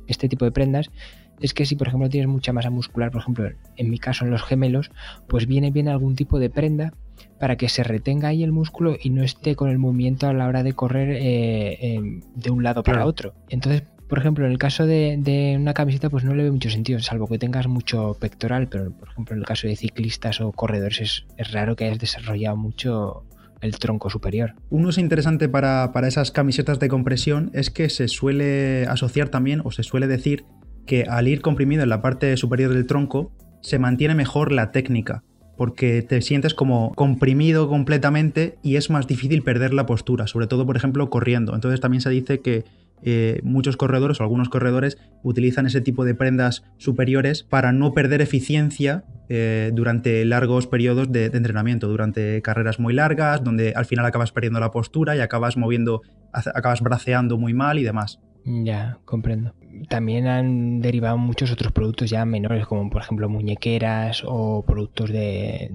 este 0.07 0.31
tipo 0.31 0.47
de 0.47 0.51
prendas, 0.51 0.91
es 1.39 1.53
que 1.53 1.67
si 1.67 1.77
por 1.77 1.89
ejemplo 1.89 2.09
tienes 2.09 2.31
mucha 2.31 2.55
masa 2.55 2.71
muscular, 2.71 3.11
por 3.11 3.21
ejemplo 3.21 3.51
en 3.77 3.91
mi 3.91 3.99
caso 3.99 4.25
en 4.25 4.31
los 4.31 4.43
gemelos, 4.43 4.91
pues 5.29 5.47
viene 5.47 5.71
bien 5.71 5.89
algún 5.89 6.17
tipo 6.17 6.39
de 6.39 6.49
prenda 6.49 6.95
para 7.39 7.57
que 7.57 7.69
se 7.69 7.83
retenga 7.83 8.29
ahí 8.29 8.45
el 8.45 8.53
músculo 8.53 8.97
y 8.99 9.11
no 9.11 9.23
esté 9.23 9.57
con 9.57 9.69
el 9.69 9.77
movimiento 9.77 10.27
a 10.27 10.33
la 10.33 10.47
hora 10.47 10.63
de 10.63 10.73
correr 10.73 11.11
eh, 11.21 12.01
de 12.35 12.51
un 12.51 12.63
lado 12.63 12.83
para 12.83 13.05
otro. 13.05 13.35
Entonces, 13.51 13.83
por 14.13 14.19
ejemplo, 14.19 14.45
en 14.45 14.53
el 14.53 14.59
caso 14.59 14.85
de, 14.85 15.57
una 15.59 15.73
camiseta, 15.73 16.11
pues 16.11 16.23
no 16.23 16.35
le 16.35 16.43
veo 16.43 16.53
mucho 16.53 16.69
sentido, 16.69 17.01
salvo 17.01 17.27
que 17.29 17.39
tengas 17.39 17.67
mucho 17.67 18.15
pectoral, 18.21 18.69
pero 18.69 18.93
por 18.93 19.09
ejemplo 19.09 19.35
en 19.35 19.41
el 19.41 19.47
caso 19.47 19.67
de 19.67 19.75
ciclistas 19.75 20.43
o 20.43 20.53
corredores 20.53 21.01
es, 21.01 21.25
es 21.39 21.51
raro 21.51 21.77
que 21.77 21.87
hayas 21.87 21.99
desarrollado 21.99 22.59
mucho 22.59 23.25
el 23.63 23.79
tronco 23.79 24.11
superior. 24.11 24.53
Un 24.69 24.85
uso 24.85 25.01
interesante 25.01 25.49
para, 25.49 25.91
esas 26.07 26.31
camisetas 26.31 26.79
de 26.79 26.89
compresión 26.89 27.51
es 27.55 27.71
que 27.71 27.89
se 27.89 28.07
suele 28.07 28.85
asociar 28.87 29.31
también 29.31 29.63
o 29.65 29.71
se 29.71 29.83
suele 29.83 30.07
decir 30.07 30.45
que 30.85 31.05
al 31.05 31.27
ir 31.27 31.41
comprimido 31.41 31.83
en 31.83 31.89
la 31.89 32.03
parte 32.03 32.37
superior 32.37 32.75
del 32.75 32.87
tronco 32.87 33.33
se 33.63 33.79
mantiene 33.79 34.15
mejor 34.15 34.53
la 34.53 34.73
técnica 34.73 35.25
porque 35.57 36.03
te 36.03 36.21
sientes 36.21 36.53
como 36.53 36.93
comprimido 36.95 37.67
completamente 37.67 38.59
y 38.63 38.77
es 38.77 38.91
más 38.91 39.07
difícil 39.07 39.43
perder 39.43 39.73
la 39.73 39.87
postura, 39.87 40.27
sobre 40.27 40.49
todo 40.49 40.67
por 40.67 40.77
ejemplo 40.77 41.09
corriendo. 41.09 41.55
Entonces 41.55 41.81
también 41.81 42.03
se 42.03 42.11
dice 42.11 42.41
que 42.41 42.65
eh, 43.03 43.41
muchos 43.43 43.77
corredores 43.77 44.21
o 44.21 44.23
algunos 44.23 44.49
corredores 44.49 44.99
utilizan 45.23 45.67
ese 45.67 45.81
tipo 45.81 46.05
de 46.05 46.15
prendas 46.15 46.65
superiores 46.77 47.43
para 47.43 47.73
no 47.73 47.93
perder 47.93 48.21
eficiencia 48.23 49.05
eh, 49.29 49.71
durante 49.75 50.25
largos 50.25 50.67
periodos 50.67 51.11
de, 51.11 51.27
entrenamiento, 51.27 51.89
durante 51.89 52.41
carreras 52.43 52.79
muy 52.79 52.95
largas, 52.95 53.43
donde 53.43 53.73
al 53.75 53.87
final 53.87 54.07
acabas 54.07 54.33
perdiendo 54.33 54.61
la 54.61 54.71
postura 54.71 55.17
y 55.17 55.21
acabas 55.21 55.57
moviendo, 55.57 56.03
acabas 56.33 56.81
braceando 56.81 57.39
muy 57.39 57.55
mal 57.55 57.79
y 57.79 57.83
demás. 57.83 58.21
Ya, 58.45 58.99
comprendo. 59.05 59.55
También 59.89 60.27
han 60.27 60.81
derivado 60.81 61.17
muchos 61.17 61.51
otros 61.51 61.73
productos 61.73 62.11
ya 62.11 62.25
menores, 62.25 62.67
como 62.67 62.91
por 62.91 63.03
ejemplo 63.03 63.29
muñequeras 63.29 64.23
o 64.27 64.65
productos 64.67 65.11
de 65.11 65.71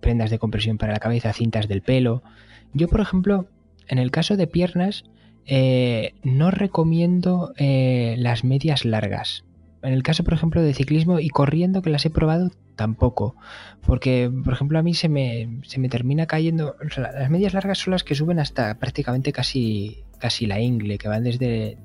prendas 0.00 0.30
de 0.30 0.38
compresión 0.38 0.78
para 0.78 0.92
la 0.92 0.98
cabeza, 0.98 1.32
cintas 1.32 1.68
del 1.68 1.82
pelo. 1.82 2.22
Yo, 2.74 2.88
por 2.88 3.00
ejemplo, 3.00 3.46
en 3.88 3.98
el 3.98 4.10
caso 4.10 4.36
de 4.36 4.46
piernas, 4.46 5.04
eh, 5.46 6.14
no 6.22 6.50
recomiendo 6.50 7.52
eh, 7.56 8.14
las 8.18 8.44
medias 8.44 8.84
largas. 8.84 9.44
En 9.82 9.92
el 9.92 10.02
caso, 10.02 10.22
por 10.22 10.34
ejemplo, 10.34 10.62
de 10.62 10.74
ciclismo 10.74 11.18
y 11.18 11.28
corriendo, 11.28 11.82
que 11.82 11.90
las 11.90 12.06
he 12.06 12.10
probado, 12.10 12.50
tampoco. 12.76 13.34
Porque, 13.84 14.30
por 14.44 14.52
ejemplo, 14.52 14.78
a 14.78 14.82
mí 14.82 14.94
se 14.94 15.08
me, 15.08 15.60
se 15.64 15.80
me 15.80 15.88
termina 15.88 16.26
cayendo. 16.26 16.76
las 16.96 17.30
medias 17.30 17.54
largas 17.54 17.78
son 17.78 17.92
las 17.92 18.04
que 18.04 18.14
suben 18.14 18.38
hasta 18.38 18.78
prácticamente 18.78 19.32
casi, 19.32 20.04
casi 20.18 20.46
la 20.46 20.60
ingle, 20.60 20.98
que 20.98 21.08
van 21.08 21.24
desde. 21.24 21.78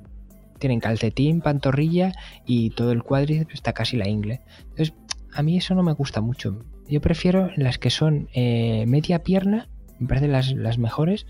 Tienen 0.60 0.80
calcetín, 0.80 1.42
pantorrilla 1.42 2.14
y 2.48 2.72
todo 2.72 2.92
el 2.92 3.04
cuádriceps 3.04 3.54
está 3.54 3.74
casi 3.74 3.96
la 3.96 4.08
ingle. 4.08 4.42
Entonces, 4.70 4.96
a 5.32 5.44
mí 5.44 5.56
eso 5.58 5.76
no 5.76 5.84
me 5.84 5.94
gusta 5.94 6.20
mucho. 6.20 6.66
Yo 6.90 7.00
prefiero 7.00 7.52
las 7.56 7.78
que 7.78 7.92
son 7.92 8.28
eh, 8.34 8.86
media 8.88 9.22
pierna, 9.22 9.70
me 10.00 10.08
parecen 10.08 10.32
las, 10.32 10.52
las 10.54 10.80
mejores 10.80 11.28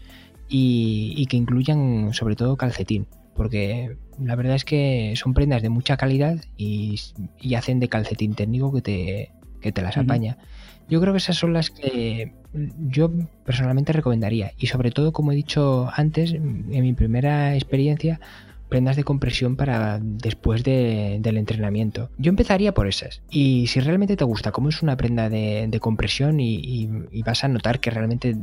y, 0.50 1.26
que 1.28 1.38
incluyan 1.38 2.14
sobre 2.14 2.36
todo 2.36 2.58
calcetín, 2.58 3.08
porque 3.36 3.98
la 4.20 4.36
verdad 4.36 4.56
es 4.56 4.66
que 4.66 5.14
son 5.16 5.34
prendas 5.34 5.62
de 5.62 5.70
mucha 5.70 5.98
calidad 5.98 6.38
y, 6.58 7.00
hacen 7.56 7.80
de 7.80 7.90
calcetín 7.90 8.34
técnico 8.34 8.74
que 8.74 8.82
te, 8.82 9.32
que 9.62 9.72
te 9.72 9.82
las 9.82 9.98
apaña. 9.98 10.38
Yo 10.90 11.02
creo 11.02 11.14
que 11.14 11.18
esas 11.18 11.36
son 11.36 11.54
las 11.54 11.70
que 11.70 12.34
yo 12.90 13.12
personalmente 13.46 13.92
recomendaría 13.92 14.54
y 14.58 14.68
sobre 14.68 14.92
todo, 14.92 15.12
como 15.12 15.34
he 15.34 15.36
dicho 15.36 15.90
antes, 15.94 16.32
en 16.34 16.70
mi 16.70 16.94
primera 16.94 17.56
experiencia, 17.56 18.20
prendas 18.70 18.96
de 18.96 19.04
compresión 19.04 19.56
para 19.56 20.00
después 20.02 20.64
del 20.64 21.38
entrenamiento. 21.38 22.10
Yo 22.18 22.30
empezaría 22.30 22.74
por 22.74 22.88
esas. 22.88 23.22
Y 23.30 23.68
si 23.68 23.80
realmente 23.80 24.18
te 24.18 24.26
gusta 24.26 24.52
cómo 24.52 24.70
es 24.70 24.82
una 24.82 24.98
prenda 24.98 25.30
de, 25.30 25.78
compresión 25.82 26.40
y, 26.40 26.88
vas 27.26 27.44
a 27.44 27.48
notar 27.48 27.80
que 27.80 27.92
realmente 27.92 28.36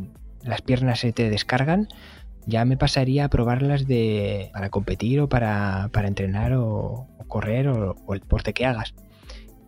las 0.44 0.62
piernas 0.62 1.00
se 1.00 1.12
te 1.12 1.30
descargan, 1.30 1.88
ya 2.46 2.64
me 2.64 2.76
pasaría 2.76 3.24
a 3.24 3.28
probarlas 3.28 3.86
de, 3.86 4.50
para 4.52 4.70
competir 4.70 5.20
o 5.20 5.28
para, 5.28 5.90
entrenar 6.04 6.52
o, 6.54 7.06
correr 7.28 7.68
o, 7.68 7.96
el 8.12 8.20
deporte 8.20 8.52
que 8.52 8.66
hagas. 8.66 8.94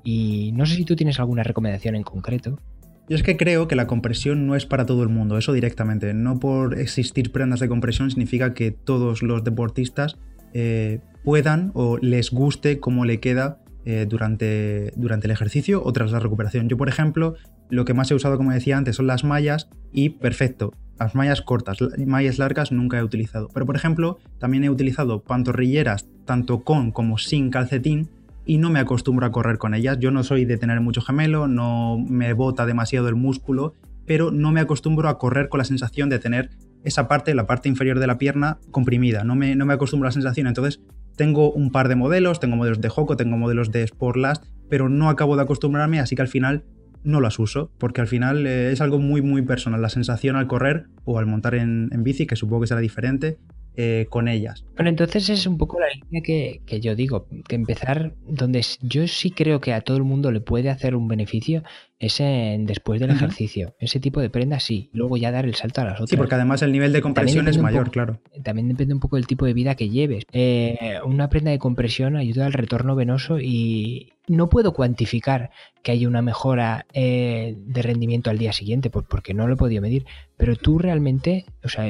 Y 0.04 0.52
no 0.54 0.66
sé 0.66 0.76
si 0.76 0.84
tú 0.84 0.94
tienes 0.94 1.18
alguna 1.18 1.42
recomendación 1.42 1.96
en 1.96 2.02
concreto. 2.02 2.60
Yo 3.08 3.16
es 3.16 3.22
que 3.22 3.36
creo 3.36 3.68
que 3.68 3.76
la 3.76 3.86
compresión 3.86 4.46
no 4.46 4.56
es 4.56 4.66
para 4.66 4.84
todo 4.84 5.02
el 5.02 5.08
mundo, 5.08 5.38
eso 5.38 5.52
directamente. 5.52 6.12
No 6.12 6.38
por 6.38 6.78
existir 6.78 7.32
prendas 7.32 7.60
de 7.60 7.68
compresión 7.68 8.10
significa 8.10 8.52
que 8.52 8.72
todos 8.72 9.22
los 9.22 9.44
deportistas 9.44 10.16
eh, 10.52 11.00
puedan 11.24 11.70
o 11.74 11.98
les 11.98 12.30
guste 12.30 12.78
cómo 12.80 13.04
le 13.04 13.20
queda 13.20 13.58
eh, 13.84 14.06
durante, 14.08 14.92
durante 14.96 15.28
el 15.28 15.30
ejercicio 15.30 15.82
o 15.84 15.92
tras 15.92 16.10
la 16.10 16.18
recuperación. 16.18 16.68
Yo, 16.68 16.76
por 16.76 16.88
ejemplo, 16.88 17.36
lo 17.70 17.84
que 17.84 17.94
más 17.94 18.10
he 18.10 18.14
usado, 18.14 18.36
como 18.36 18.52
decía 18.52 18.76
antes, 18.76 18.96
son 18.96 19.06
las 19.06 19.24
mallas 19.24 19.68
y 19.92 20.10
perfecto. 20.10 20.72
Las 20.98 21.14
mallas 21.14 21.42
cortas, 21.42 21.78
mallas 22.06 22.38
largas 22.38 22.72
nunca 22.72 22.98
he 22.98 23.02
utilizado. 23.02 23.48
Pero 23.52 23.66
por 23.66 23.76
ejemplo, 23.76 24.18
también 24.38 24.64
he 24.64 24.70
utilizado 24.70 25.22
pantorrilleras 25.22 26.06
tanto 26.24 26.62
con 26.62 26.90
como 26.90 27.18
sin 27.18 27.50
calcetín 27.50 28.08
y 28.46 28.58
no 28.58 28.70
me 28.70 28.78
acostumbro 28.78 29.26
a 29.26 29.32
correr 29.32 29.58
con 29.58 29.74
ellas. 29.74 29.98
Yo 29.98 30.10
no 30.10 30.22
soy 30.22 30.44
de 30.44 30.56
tener 30.56 30.80
mucho 30.80 31.02
gemelo, 31.02 31.48
no 31.48 31.98
me 31.98 32.32
bota 32.32 32.64
demasiado 32.64 33.08
el 33.08 33.16
músculo, 33.16 33.74
pero 34.06 34.30
no 34.30 34.52
me 34.52 34.60
acostumbro 34.60 35.08
a 35.08 35.18
correr 35.18 35.48
con 35.48 35.58
la 35.58 35.64
sensación 35.64 36.08
de 36.08 36.18
tener 36.18 36.50
esa 36.84 37.08
parte, 37.08 37.34
la 37.34 37.46
parte 37.46 37.68
inferior 37.68 37.98
de 37.98 38.06
la 38.06 38.16
pierna, 38.16 38.58
comprimida. 38.70 39.24
No 39.24 39.34
me, 39.34 39.56
no 39.56 39.66
me 39.66 39.74
acostumbro 39.74 40.06
a 40.06 40.10
la 40.10 40.12
sensación. 40.12 40.46
Entonces, 40.46 40.80
tengo 41.16 41.50
un 41.50 41.72
par 41.72 41.88
de 41.88 41.96
modelos, 41.96 42.40
tengo 42.40 42.56
modelos 42.56 42.80
de 42.80 42.90
Hoco, 42.94 43.16
tengo 43.16 43.36
modelos 43.36 43.72
de 43.72 43.86
Sportlast, 43.86 44.44
pero 44.68 44.88
no 44.88 45.08
acabo 45.08 45.36
de 45.36 45.42
acostumbrarme, 45.42 45.98
así 45.98 46.14
que 46.14 46.22
al 46.22 46.28
final 46.28 46.64
no 47.06 47.20
las 47.20 47.38
uso, 47.38 47.70
porque 47.78 48.00
al 48.00 48.08
final 48.08 48.46
eh, 48.46 48.72
es 48.72 48.80
algo 48.80 48.98
muy, 48.98 49.22
muy 49.22 49.42
personal. 49.42 49.80
La 49.80 49.88
sensación 49.88 50.36
al 50.36 50.46
correr 50.48 50.88
o 51.04 51.18
al 51.18 51.26
montar 51.26 51.54
en, 51.54 51.88
bici, 52.02 52.26
que 52.26 52.36
supongo 52.36 52.62
que 52.62 52.66
será 52.66 52.80
diferente, 52.80 53.38
eh, 53.76 54.06
con 54.08 54.28
ellas. 54.28 54.64
Bueno, 54.74 54.90
entonces 54.90 55.28
es 55.28 55.46
un 55.46 55.58
poco 55.58 55.78
la 55.78 55.86
línea 55.88 56.22
que, 56.22 56.80
yo 56.80 56.94
digo, 56.94 57.28
que 57.46 57.56
empezar 57.56 58.14
donde 58.26 58.64
yo 58.80 59.06
sí 59.06 59.30
creo 59.30 59.60
que 59.60 59.72
a 59.72 59.80
todo 59.80 59.96
el 59.96 60.02
mundo 60.02 60.32
le 60.32 60.40
puede 60.40 60.70
hacer 60.70 60.96
un 60.96 61.08
beneficio 61.08 61.62
es 61.98 62.20
en 62.20 62.66
después 62.66 63.00
del 63.00 63.10
ejercicio. 63.10 63.74
Ese 63.78 64.00
tipo 64.00 64.20
de 64.20 64.30
prenda 64.30 64.60
sí, 64.60 64.90
luego 64.92 65.16
ya 65.16 65.30
dar 65.30 65.46
el 65.46 65.54
salto 65.54 65.80
a 65.80 65.84
las 65.84 65.94
otras. 65.94 66.10
Sí, 66.10 66.16
porque 66.16 66.34
además 66.34 66.62
el 66.62 66.72
nivel 66.72 66.92
de 66.92 67.00
compresión 67.00 67.48
es 67.48 67.58
mayor, 67.58 67.90
claro. 67.90 68.20
También 68.42 68.68
depende 68.68 68.94
un 68.94 69.00
poco 69.00 69.16
del 69.16 69.26
tipo 69.26 69.46
de 69.46 69.54
vida 69.54 69.74
que 69.74 69.88
lleves. 69.88 70.24
Eh, 70.32 70.98
una 71.04 71.28
prenda 71.28 71.50
de 71.50 71.58
compresión 71.58 72.16
ayuda 72.16 72.46
al 72.46 72.52
retorno 72.52 72.96
venoso 72.96 73.40
y, 73.40 74.12
no 74.28 74.48
puedo 74.48 74.72
cuantificar 74.72 75.50
que 75.82 75.92
haya 75.92 76.08
una 76.08 76.22
mejora 76.22 76.86
eh, 76.92 77.54
de 77.58 77.82
rendimiento 77.82 78.30
al 78.30 78.38
día 78.38 78.52
siguiente, 78.52 78.90
porque 78.90 79.34
no 79.34 79.46
lo 79.46 79.54
he 79.54 79.56
podido 79.56 79.82
medir, 79.82 80.04
pero 80.36 80.56
tú 80.56 80.78
realmente, 80.78 81.46
o 81.62 81.68
sea, 81.68 81.84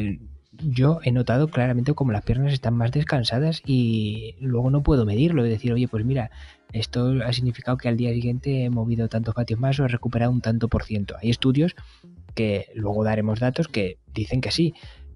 yo 0.62 1.00
he 1.02 1.12
notado 1.12 1.48
claramente 1.48 1.94
como 1.94 2.12
las 2.12 2.22
piernas 2.22 2.52
están 2.52 2.74
más 2.74 2.90
descansadas 2.92 3.62
y 3.64 4.34
luego 4.40 4.70
no 4.70 4.82
puedo 4.82 5.04
medirlo 5.04 5.46
y 5.46 5.50
decir, 5.50 5.72
oye, 5.72 5.88
pues 5.88 6.04
mira, 6.04 6.30
esto 6.72 7.14
ha 7.24 7.32
significado 7.32 7.76
que 7.76 7.88
al 7.88 7.96
día 7.96 8.12
siguiente 8.12 8.64
he 8.64 8.70
movido 8.70 9.08
tantos 9.08 9.34
vatios 9.34 9.60
más 9.60 9.78
o 9.78 9.84
he 9.84 9.88
recuperado 9.88 10.32
un 10.32 10.40
tanto 10.40 10.68
por 10.68 10.84
ciento. 10.84 11.16
Hay 11.20 11.30
estudios 11.30 11.74
que 12.34 12.66
luego 12.74 13.04
daremos 13.04 13.40
datos 13.40 13.68
que 13.68 13.98
dicen 14.12 14.40
que 14.40 14.50
sí, 14.50 14.74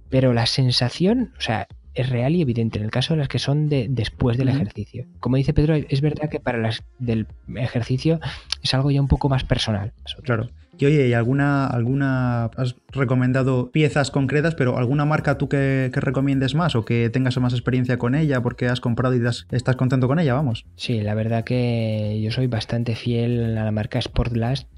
pero 0.08 0.32
la 0.32 0.46
sensación, 0.46 1.32
o 1.38 1.40
sea, 1.40 1.68
es 1.94 2.08
real 2.08 2.34
y 2.34 2.42
evidente 2.42 2.78
en 2.78 2.84
el 2.84 2.90
caso 2.90 3.14
de 3.14 3.18
las 3.18 3.28
que 3.28 3.38
son 3.38 3.68
de 3.68 3.86
después 3.90 4.36
del 4.38 4.48
ejercicio. 4.48 5.06
Como 5.18 5.36
dice 5.36 5.52
Pedro, 5.52 5.74
es 5.74 6.00
verdad 6.00 6.28
que 6.28 6.40
para 6.40 6.58
las 6.58 6.82
del 6.98 7.26
ejercicio 7.56 8.20
es 8.62 8.74
algo 8.74 8.90
ya 8.90 9.00
un 9.00 9.08
poco 9.08 9.28
más 9.28 9.44
personal. 9.44 9.92
Claro. 10.22 10.48
Y 10.80 10.86
oye, 10.86 11.08
¿y 11.08 11.12
alguna, 11.12 11.66
alguna, 11.66 12.46
has 12.56 12.74
recomendado 12.88 13.70
piezas 13.70 14.10
concretas, 14.10 14.54
pero 14.54 14.78
alguna 14.78 15.04
marca 15.04 15.36
tú 15.36 15.46
que, 15.46 15.90
recomiendes 15.92 16.54
más 16.54 16.74
o 16.74 16.86
que 16.86 17.10
tengas 17.10 17.36
más 17.36 17.52
experiencia 17.52 17.98
con 17.98 18.14
ella 18.14 18.42
porque 18.42 18.66
has 18.66 18.80
comprado 18.80 19.14
y 19.14 19.20
estás 19.50 19.76
contento 19.76 20.08
con 20.08 20.18
ella, 20.18 20.32
vamos? 20.32 20.64
Sí, 20.76 21.02
la 21.02 21.14
verdad 21.14 21.44
que 21.44 22.18
yo 22.22 22.30
soy 22.30 22.46
bastante 22.46 22.94
fiel 22.94 23.58
a 23.58 23.64
la 23.64 23.70
marca 23.72 24.00
Sportlast, 24.00 24.68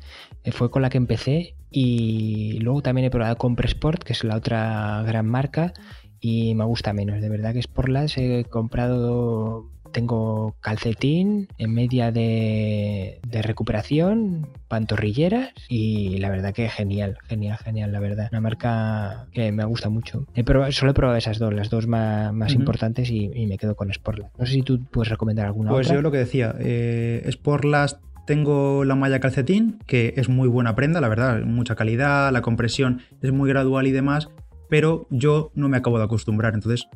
eh, 0.42 0.50
fue 0.50 0.72
con 0.72 0.82
la 0.82 0.90
que 0.90 0.98
empecé 0.98 1.54
y 1.70 2.58
luego 2.58 2.82
también 2.82 3.04
he 3.04 3.10
probado 3.10 3.36
Compressport, 3.36 4.02
que 4.02 4.12
es 4.12 4.24
la 4.24 4.34
otra 4.34 5.04
gran 5.06 5.26
marca 5.26 5.72
y 6.20 6.56
me 6.56 6.64
gusta 6.64 6.92
menos. 6.92 7.20
De 7.20 7.28
verdad 7.28 7.52
que 7.52 7.62
Sportlast 7.62 8.18
he 8.18 8.44
comprado 8.44 9.70
tengo 9.92 10.56
calcetín 10.60 11.48
en 11.58 11.74
media 11.74 12.10
de, 12.10 13.20
recuperación, 13.30 14.48
pantorrilleras 14.68 15.52
y 15.68 16.18
la 16.18 16.30
verdad 16.30 16.52
que 16.52 16.68
genial, 16.68 17.18
genial, 17.28 17.58
genial, 17.58 17.92
la 17.92 18.00
verdad. 18.00 18.28
Una 18.32 18.40
marca 18.40 19.26
que 19.32 19.52
me 19.52 19.64
gusta 19.64 19.88
mucho. 19.88 20.26
solo 20.70 20.90
he 20.90 20.94
probado 20.94 21.16
esas 21.16 21.38
dos, 21.38 21.52
las 21.52 21.70
dos 21.70 21.86
más, 21.86 22.54
importantes 22.54 23.10
y, 23.10 23.46
me 23.46 23.58
quedo 23.58 23.74
con 23.74 23.92
Sportlast. 23.92 24.38
No 24.38 24.46
sé 24.46 24.52
si 24.52 24.62
tú 24.62 24.82
puedes 24.84 25.10
recomendar 25.10 25.46
alguna 25.46 25.70
pues 25.70 25.86
otra. 25.86 25.94
Pues 25.94 25.98
yo 25.98 26.02
lo 26.02 26.10
que 26.10 26.18
decía, 26.18 26.54
eh, 26.58 27.28
Sportlast 27.30 28.00
tengo 28.26 28.84
la 28.84 28.94
malla 28.94 29.20
calcetín, 29.20 29.78
que 29.86 30.14
es 30.16 30.28
muy 30.28 30.48
buena 30.48 30.74
prenda, 30.74 31.00
la 31.00 31.08
verdad, 31.08 31.42
mucha 31.42 31.74
calidad, 31.74 32.32
la 32.32 32.40
compresión 32.40 33.02
es 33.20 33.32
muy 33.32 33.48
gradual 33.48 33.86
y 33.86 33.92
demás, 33.92 34.30
pero 34.68 35.06
yo 35.10 35.50
no 35.54 35.68
me 35.68 35.76
acabo 35.76 35.98
de 35.98 36.04
acostumbrar. 36.04 36.54
Entonces, 36.54 36.88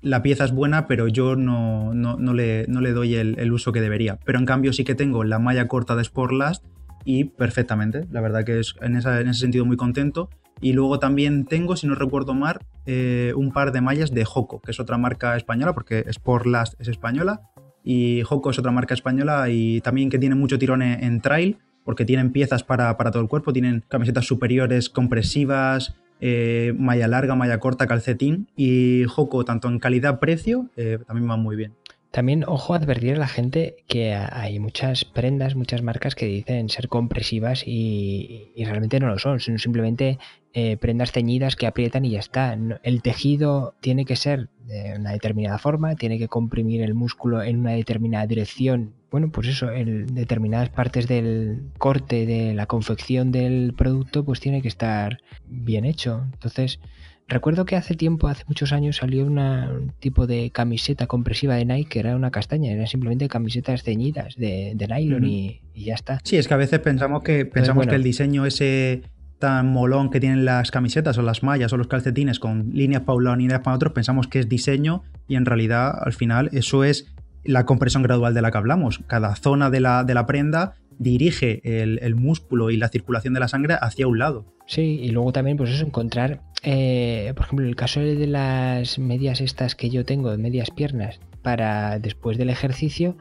la 0.00 0.22
pieza 0.22 0.44
es 0.44 0.52
buena, 0.52 0.86
pero 0.86 1.08
yo 1.08 1.36
no, 1.36 1.92
no, 1.94 2.32
le, 2.32 2.66
no 2.68 2.80
le, 2.80 2.92
doy 2.92 3.14
el, 3.14 3.52
uso 3.52 3.72
que 3.72 3.80
debería. 3.80 4.18
Pero 4.24 4.38
en 4.38 4.46
cambio 4.46 4.72
sí 4.72 4.84
que 4.84 4.94
tengo 4.94 5.24
la 5.24 5.38
malla 5.38 5.66
corta 5.66 5.96
de 5.96 6.04
Sportlast 6.04 6.64
y 7.04 7.24
perfectamente. 7.24 8.06
La 8.10 8.20
verdad 8.20 8.44
que 8.44 8.60
es 8.60 8.74
en, 8.80 8.96
ese 8.96 9.34
sentido 9.34 9.64
muy 9.64 9.76
contento. 9.76 10.30
Y 10.60 10.72
luego 10.72 10.98
también 10.98 11.44
tengo, 11.44 11.76
si 11.76 11.86
no 11.86 11.94
recuerdo 11.94 12.34
mal, 12.34 12.58
eh, 12.86 13.32
un 13.36 13.52
par 13.52 13.70
de 13.70 13.80
mallas 13.80 14.12
de 14.12 14.24
Joco, 14.24 14.60
que 14.60 14.72
es 14.72 14.80
otra 14.80 14.98
marca 14.98 15.36
española, 15.36 15.72
porque 15.72 16.04
Sportlast 16.12 16.80
es 16.80 16.88
española. 16.88 17.42
Y 17.84 18.22
Joco 18.22 18.50
es 18.50 18.58
otra 18.58 18.72
marca 18.72 18.94
española 18.94 19.48
y 19.48 19.80
también 19.80 20.10
que 20.10 20.18
tiene 20.18 20.34
mucho 20.34 20.58
tirón 20.58 20.82
en, 20.82 21.20
trail, 21.20 21.58
porque 21.84 22.04
tienen 22.04 22.32
piezas 22.32 22.64
para, 22.64 22.96
para, 22.96 23.10
todo 23.10 23.22
el 23.22 23.28
cuerpo, 23.28 23.52
tienen 23.52 23.84
camisetas 23.88 24.26
superiores 24.26 24.90
compresivas, 24.90 25.96
eh, 26.20 26.74
malla 26.76 27.08
larga, 27.08 27.34
malla 27.34 27.58
corta, 27.58 27.86
calcetín 27.86 28.48
y 28.56 29.04
Joco, 29.04 29.44
tanto 29.44 29.68
en 29.68 29.78
calidad-precio, 29.78 30.68
eh, 30.76 30.98
también 31.06 31.30
va 31.30 31.36
muy 31.36 31.56
bien. 31.56 31.74
También, 32.10 32.44
ojo, 32.46 32.72
advertir 32.72 33.14
a 33.14 33.18
la 33.18 33.28
gente 33.28 33.76
que 33.86 34.14
hay 34.14 34.58
muchas 34.58 35.04
prendas, 35.04 35.54
muchas 35.56 35.82
marcas 35.82 36.14
que 36.14 36.24
dicen 36.24 36.70
ser 36.70 36.88
compresivas 36.88 37.64
y, 37.66 38.50
realmente 38.56 38.98
no 38.98 39.08
lo 39.08 39.18
son, 39.18 39.40
son 39.40 39.58
simplemente 39.58 40.18
eh, 40.54 40.78
prendas 40.78 41.12
ceñidas 41.12 41.54
que 41.54 41.66
aprietan 41.66 42.06
y 42.06 42.12
ya 42.12 42.20
está. 42.20 42.56
El 42.82 43.02
tejido 43.02 43.74
tiene 43.80 44.06
que 44.06 44.16
ser 44.16 44.48
de 44.64 44.94
una 44.98 45.12
determinada 45.12 45.58
forma, 45.58 45.96
tiene 45.96 46.18
que 46.18 46.28
comprimir 46.28 46.80
el 46.80 46.94
músculo 46.94 47.42
en 47.42 47.60
una 47.60 47.72
determinada 47.72 48.26
dirección. 48.26 48.94
Bueno, 49.10 49.30
pues 49.30 49.48
eso, 49.48 49.70
en 49.70 50.14
determinadas 50.14 50.70
partes 50.70 51.08
del 51.08 51.70
corte, 51.76 52.24
de 52.24 52.54
la 52.54 52.66
confección 52.66 53.32
del 53.32 53.74
producto, 53.74 54.24
pues 54.24 54.40
tiene 54.40 54.62
que 54.62 54.68
estar 54.68 55.18
bien 55.50 55.84
hecho. 55.84 56.22
Entonces, 56.32 56.80
Recuerdo 57.28 57.66
que 57.66 57.76
hace 57.76 57.94
tiempo, 57.94 58.28
hace 58.28 58.44
muchos 58.48 58.72
años, 58.72 58.96
salió 58.96 59.26
un 59.26 59.92
tipo 60.00 60.26
de 60.26 60.50
camiseta 60.50 61.06
compresiva 61.06 61.56
de 61.56 61.66
Nike 61.66 61.88
que 61.90 61.98
era 62.00 62.16
una 62.16 62.30
castaña, 62.30 62.72
eran 62.72 62.86
simplemente 62.86 63.28
camisetas 63.28 63.82
ceñidas 63.82 64.34
de, 64.36 64.74
nylon 64.74 65.24
y, 65.24 65.60
ya 65.74 65.94
está. 65.94 66.20
Sí, 66.24 66.38
es 66.38 66.48
que 66.48 66.54
a 66.54 66.56
veces 66.56 66.78
pensamos 66.78 67.22
que 67.22 67.44
pensamos 67.44 67.86
que 67.86 67.94
el 67.94 68.02
diseño 68.02 68.46
ese 68.46 69.02
tan 69.38 69.70
molón 69.70 70.10
que 70.10 70.20
tienen 70.20 70.46
las 70.46 70.70
camisetas 70.70 71.18
o 71.18 71.22
las 71.22 71.42
mallas 71.42 71.72
o 71.74 71.76
los 71.76 71.86
calcetines 71.86 72.40
con 72.40 72.70
líneas 72.72 73.02
para 73.02 73.16
un 73.16 73.24
lado 73.24 73.36
y 73.36 73.40
líneas 73.40 73.60
para 73.60 73.76
otro, 73.76 73.92
pensamos 73.92 74.26
que 74.26 74.38
es 74.38 74.48
diseño 74.48 75.02
y 75.28 75.36
en 75.36 75.44
realidad 75.44 75.96
al 76.00 76.14
final 76.14 76.48
eso 76.52 76.82
es 76.82 77.12
la 77.44 77.66
compresión 77.66 78.02
gradual 78.02 78.32
de 78.32 78.40
la 78.40 78.50
que 78.50 78.58
hablamos. 78.58 79.00
Cada 79.06 79.36
zona 79.36 79.68
de 79.68 79.80
la, 79.80 80.02
de 80.02 80.14
la 80.14 80.26
prenda 80.26 80.76
dirige 80.98 81.60
el, 81.82 82.14
músculo 82.14 82.70
y 82.70 82.76
la 82.76 82.88
circulación 82.88 83.34
de 83.34 83.40
la 83.40 83.48
sangre 83.48 83.76
hacia 83.80 84.06
un 84.06 84.18
lado. 84.18 84.44
Sí, 84.66 85.00
y 85.02 85.10
luego 85.10 85.32
también, 85.32 85.56
pues 85.56 85.70
eso, 85.70 85.84
encontrar, 85.84 86.42
eh, 86.62 87.32
por 87.36 87.46
ejemplo, 87.46 87.66
el 87.66 87.76
caso 87.76 88.00
de 88.00 88.26
las 88.26 88.98
medias 88.98 89.40
estas 89.40 89.74
que 89.74 89.90
yo 89.90 90.04
tengo, 90.04 90.30
de 90.30 90.38
medias 90.38 90.70
piernas, 90.70 91.20
para 91.42 91.98
después 91.98 92.36
del 92.36 92.50
ejercicio, 92.50 93.16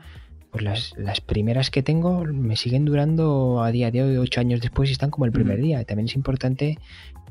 pues 0.51 0.63
las, 0.63 0.93
las, 0.97 1.21
primeras 1.21 1.71
que 1.71 1.83
tengo 1.83 2.25
me 2.25 2.55
siguen 2.55 2.85
durando 2.85 3.61
a 3.61 3.71
día 3.71 3.91
de 3.91 4.03
hoy, 4.03 4.17
ocho 4.17 4.41
años 4.41 4.59
después, 4.59 4.89
y 4.89 4.93
están 4.93 5.11
como 5.11 5.25
el 5.25 5.31
primer 5.31 5.61
día. 5.61 5.83
También 5.85 6.07
es 6.07 6.15
importante 6.15 6.79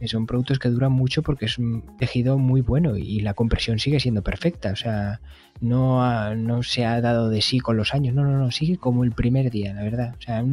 son 0.04 0.26
productos 0.26 0.58
que 0.58 0.68
duran 0.68 0.92
mucho 0.92 1.22
porque 1.22 1.46
es 1.46 1.58
un 1.58 1.84
tejido 1.98 2.38
muy 2.38 2.60
bueno 2.60 2.96
y 2.96 3.20
la 3.20 3.34
compresión 3.34 3.78
sigue 3.78 4.00
siendo 4.00 4.22
perfecta. 4.22 4.72
O 4.72 4.76
sea, 4.76 5.20
no, 5.60 6.34
no 6.34 6.62
se 6.62 6.84
ha 6.84 7.00
dado 7.00 7.30
de 7.30 7.40
sí 7.40 7.60
con 7.60 7.76
los 7.76 7.94
años. 7.94 8.14
No, 8.14 8.24
no, 8.24 8.38
no, 8.38 8.50
sigue 8.50 8.76
como 8.76 9.04
el 9.04 9.12
primer 9.12 9.50
día, 9.50 9.74
la 9.74 9.82
verdad. 9.82 10.14
O 10.18 10.20
sea, 10.20 10.44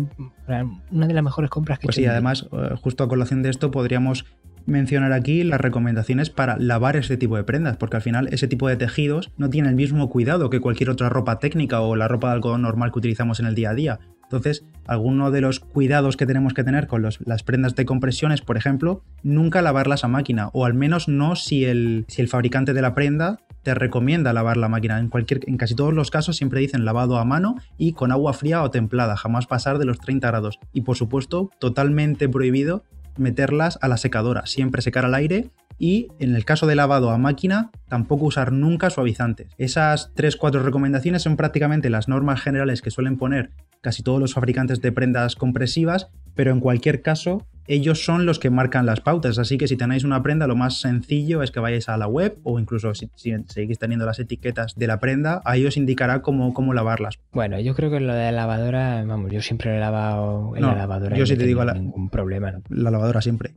una 0.91 1.07
de 1.07 1.13
las 1.13 1.23
mejores 1.23 1.49
compras 1.49 1.79
que 1.79 1.87
Pues 1.87 1.95
sí, 1.95 2.05
además, 2.05 2.47
eh, 2.51 2.75
justo 2.81 3.03
a 3.03 3.09
colación 3.09 3.43
de 3.43 3.49
esto 3.49 3.71
podríamos 3.71 4.25
mencionar 4.65 5.11
aquí 5.11 5.43
las 5.43 5.59
recomendaciones 5.59 6.29
para 6.29 6.57
lavar 6.57 6.95
ese 6.95 7.17
tipo 7.17 7.35
de 7.35 7.43
prendas, 7.43 7.77
porque 7.77 7.97
al 7.97 8.01
final 8.01 8.29
ese 8.31 8.47
tipo 8.47 8.67
de 8.67 8.77
tejidos 8.77 9.31
no 9.37 9.49
tiene 9.49 9.69
el 9.69 9.75
mismo 9.75 10.09
cuidado 10.09 10.49
que 10.49 10.61
cualquier 10.61 10.89
otra 10.89 11.09
ropa 11.09 11.39
técnica 11.39 11.81
o 11.81 11.95
la 11.95 12.07
ropa 12.07 12.29
de 12.29 12.35
algodón 12.35 12.61
normal 12.61 12.91
que 12.91 12.99
utilizamos 12.99 13.39
en 13.39 13.47
el 13.47 13.55
día 13.55 13.71
a 13.71 13.73
día. 13.73 13.99
Entonces, 14.33 14.65
alguno 14.87 15.29
de 15.29 15.41
los 15.41 15.59
cuidados 15.59 16.17
que 16.17 16.25
tenemos 16.25 16.55
que 16.55 16.63
tener 16.63 16.87
con 16.87 17.03
las 17.03 17.43
prendas 17.43 17.75
de 17.75 17.85
compresión 17.85 18.31
es, 18.31 18.41
por 18.41 18.57
ejemplo, 18.57 19.03
nunca 19.21 19.61
lavarlas 19.61 20.03
a 20.03 20.07
máquina, 20.07 20.49
o 20.53 20.65
al 20.65 20.73
menos 20.73 21.07
no 21.07 21.35
si 21.35 21.65
el, 21.65 22.05
si 22.07 22.23
el 22.23 22.27
fabricante 22.27 22.73
de 22.73 22.81
la 22.81 22.95
prenda 22.95 23.37
te 23.61 23.75
recomienda 23.75 24.33
lavar 24.33 24.57
la 24.57 24.69
máquina. 24.69 24.97
En, 24.97 25.09
cualquier, 25.09 25.41
en 25.45 25.57
casi 25.57 25.75
todos 25.75 25.93
los 25.93 26.09
casos 26.09 26.35
siempre 26.35 26.61
dicen 26.61 26.83
lavado 26.83 27.19
a 27.19 27.25
mano 27.25 27.57
y 27.77 27.93
con 27.93 28.11
agua 28.11 28.33
fría 28.33 28.63
o 28.63 28.71
templada, 28.71 29.15
jamás 29.17 29.45
pasar 29.45 29.77
de 29.77 29.85
los 29.85 29.99
30 29.99 30.27
grados. 30.27 30.59
Y 30.73 30.81
por 30.81 30.97
supuesto, 30.97 31.51
totalmente 31.59 32.27
prohibido 32.27 32.83
meterlas 33.17 33.77
a 33.83 33.87
la 33.87 33.97
secadora, 33.97 34.47
siempre 34.47 34.81
secar 34.81 35.05
al 35.05 35.13
aire 35.13 35.51
y 35.77 36.07
en 36.19 36.35
el 36.35 36.45
caso 36.45 36.67
de 36.67 36.75
lavado 36.75 37.11
a 37.11 37.17
máquina, 37.17 37.71
tampoco 37.87 38.25
usar 38.25 38.51
nunca 38.51 38.89
suavizantes. 38.89 39.47
Esas 39.57 40.13
3-4 40.15 40.61
recomendaciones 40.61 41.21
son 41.21 41.37
prácticamente 41.37 41.89
las 41.89 42.07
normas 42.07 42.41
generales 42.41 42.81
que 42.81 42.91
suelen 42.91 43.17
poner 43.17 43.51
casi 43.81 44.01
todos 44.01 44.19
los 44.19 44.33
fabricantes 44.33 44.81
de 44.81 44.91
prendas 44.91 45.35
compresivas, 45.35 46.09
pero 46.35 46.51
en 46.51 46.59
cualquier 46.61 47.01
caso, 47.01 47.45
ellos 47.67 48.03
son 48.03 48.25
los 48.25 48.39
que 48.39 48.49
marcan 48.49 48.85
las 48.85 49.01
pautas. 49.01 49.37
Así 49.37 49.57
que 49.57 49.67
si 49.67 49.77
tenéis 49.77 50.03
una 50.03 50.23
prenda, 50.23 50.47
lo 50.47 50.55
más 50.55 50.79
sencillo 50.79 51.43
es 51.43 51.51
que 51.51 51.59
vayáis 51.59 51.89
a 51.89 51.97
la 51.97 52.07
web 52.07 52.37
o 52.43 52.59
incluso 52.59 52.93
si, 52.93 53.09
seguís 53.15 53.79
teniendo 53.79 54.05
las 54.05 54.19
etiquetas 54.19 54.75
de 54.75 54.87
la 54.87 54.99
prenda, 54.99 55.41
ahí 55.45 55.65
os 55.65 55.77
indicará 55.77 56.21
cómo, 56.21 56.53
cómo 56.53 56.73
lavarlas. 56.73 57.19
Bueno, 57.31 57.59
yo 57.59 57.75
creo 57.75 57.91
que 57.91 57.99
lo 57.99 58.13
de 58.13 58.23
la 58.23 58.31
lavadora, 58.31 59.03
vamos, 59.05 59.31
yo 59.31 59.41
siempre 59.41 59.75
he 59.75 59.79
lavado 59.79 60.55
en 60.55 60.63
la 60.63 60.75
lavadora. 60.75 61.17
Yo 61.17 61.25
sí 61.25 61.35
te 61.35 61.45
digo 61.45 61.63
ningún 61.65 62.09
problema. 62.09 62.53
La 62.69 62.89
lavadora 62.89 63.21
siempre. 63.21 63.53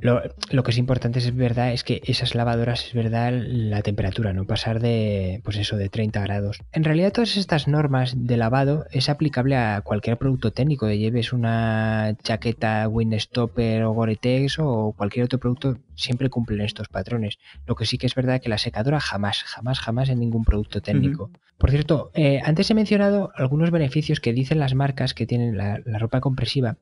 Lo, 0.00 0.22
que 0.62 0.70
es 0.70 0.78
importante 0.78 1.18
es 1.18 1.34
verdad 1.34 1.72
es 1.72 1.84
que 1.84 2.02
esas 2.04 2.34
lavadoras 2.34 2.86
es 2.86 2.94
verdad 2.94 3.32
la 3.32 3.82
temperatura, 3.82 4.32
no 4.32 4.44
pasar 4.44 4.80
de 4.80 5.40
pues 5.44 5.56
eso 5.56 5.76
de 5.76 5.88
30 5.88 6.20
grados. 6.20 6.60
En 6.72 6.84
realidad 6.84 7.12
todas 7.12 7.36
estas 7.36 7.68
normas 7.68 8.14
de 8.16 8.36
lavado 8.36 8.86
es 8.90 9.08
aplicable 9.08 9.56
a 9.56 9.80
cualquier 9.82 10.16
producto 10.16 10.52
técnico, 10.52 10.86
de 10.86 10.98
lleves 10.98 11.32
una 11.32 12.16
chaqueta 12.22 12.88
Windstopper 12.88 13.84
o 13.84 13.92
Gore-Tex 13.92 14.58
o 14.58 14.94
cualquier 14.96 15.26
otro 15.26 15.38
producto, 15.38 15.78
siempre 15.94 16.30
cumplen 16.30 16.60
estos 16.60 16.88
patrones. 16.88 17.38
Lo 17.66 17.74
que 17.74 17.86
sí 17.86 17.98
que 17.98 18.06
es 18.06 18.14
verdad 18.14 18.40
que 18.40 18.48
la 18.48 18.58
secadora 18.58 19.00
jamás, 19.00 19.42
jamás, 19.44 19.80
jamás 19.80 20.08
en 20.08 20.20
ningún 20.20 20.44
producto 20.44 20.82
técnico. 20.82 21.30
Por 21.58 21.70
cierto, 21.70 22.10
eh, 22.14 22.40
antes 22.44 22.70
he 22.70 22.74
mencionado 22.74 23.30
algunos 23.36 23.70
beneficios 23.70 24.20
que 24.20 24.32
dicen 24.32 24.58
las 24.58 24.74
marcas 24.74 25.14
que 25.14 25.26
tienen 25.26 25.56
la 25.56 25.98
ropa 25.98 26.20
compresiva. 26.20 26.76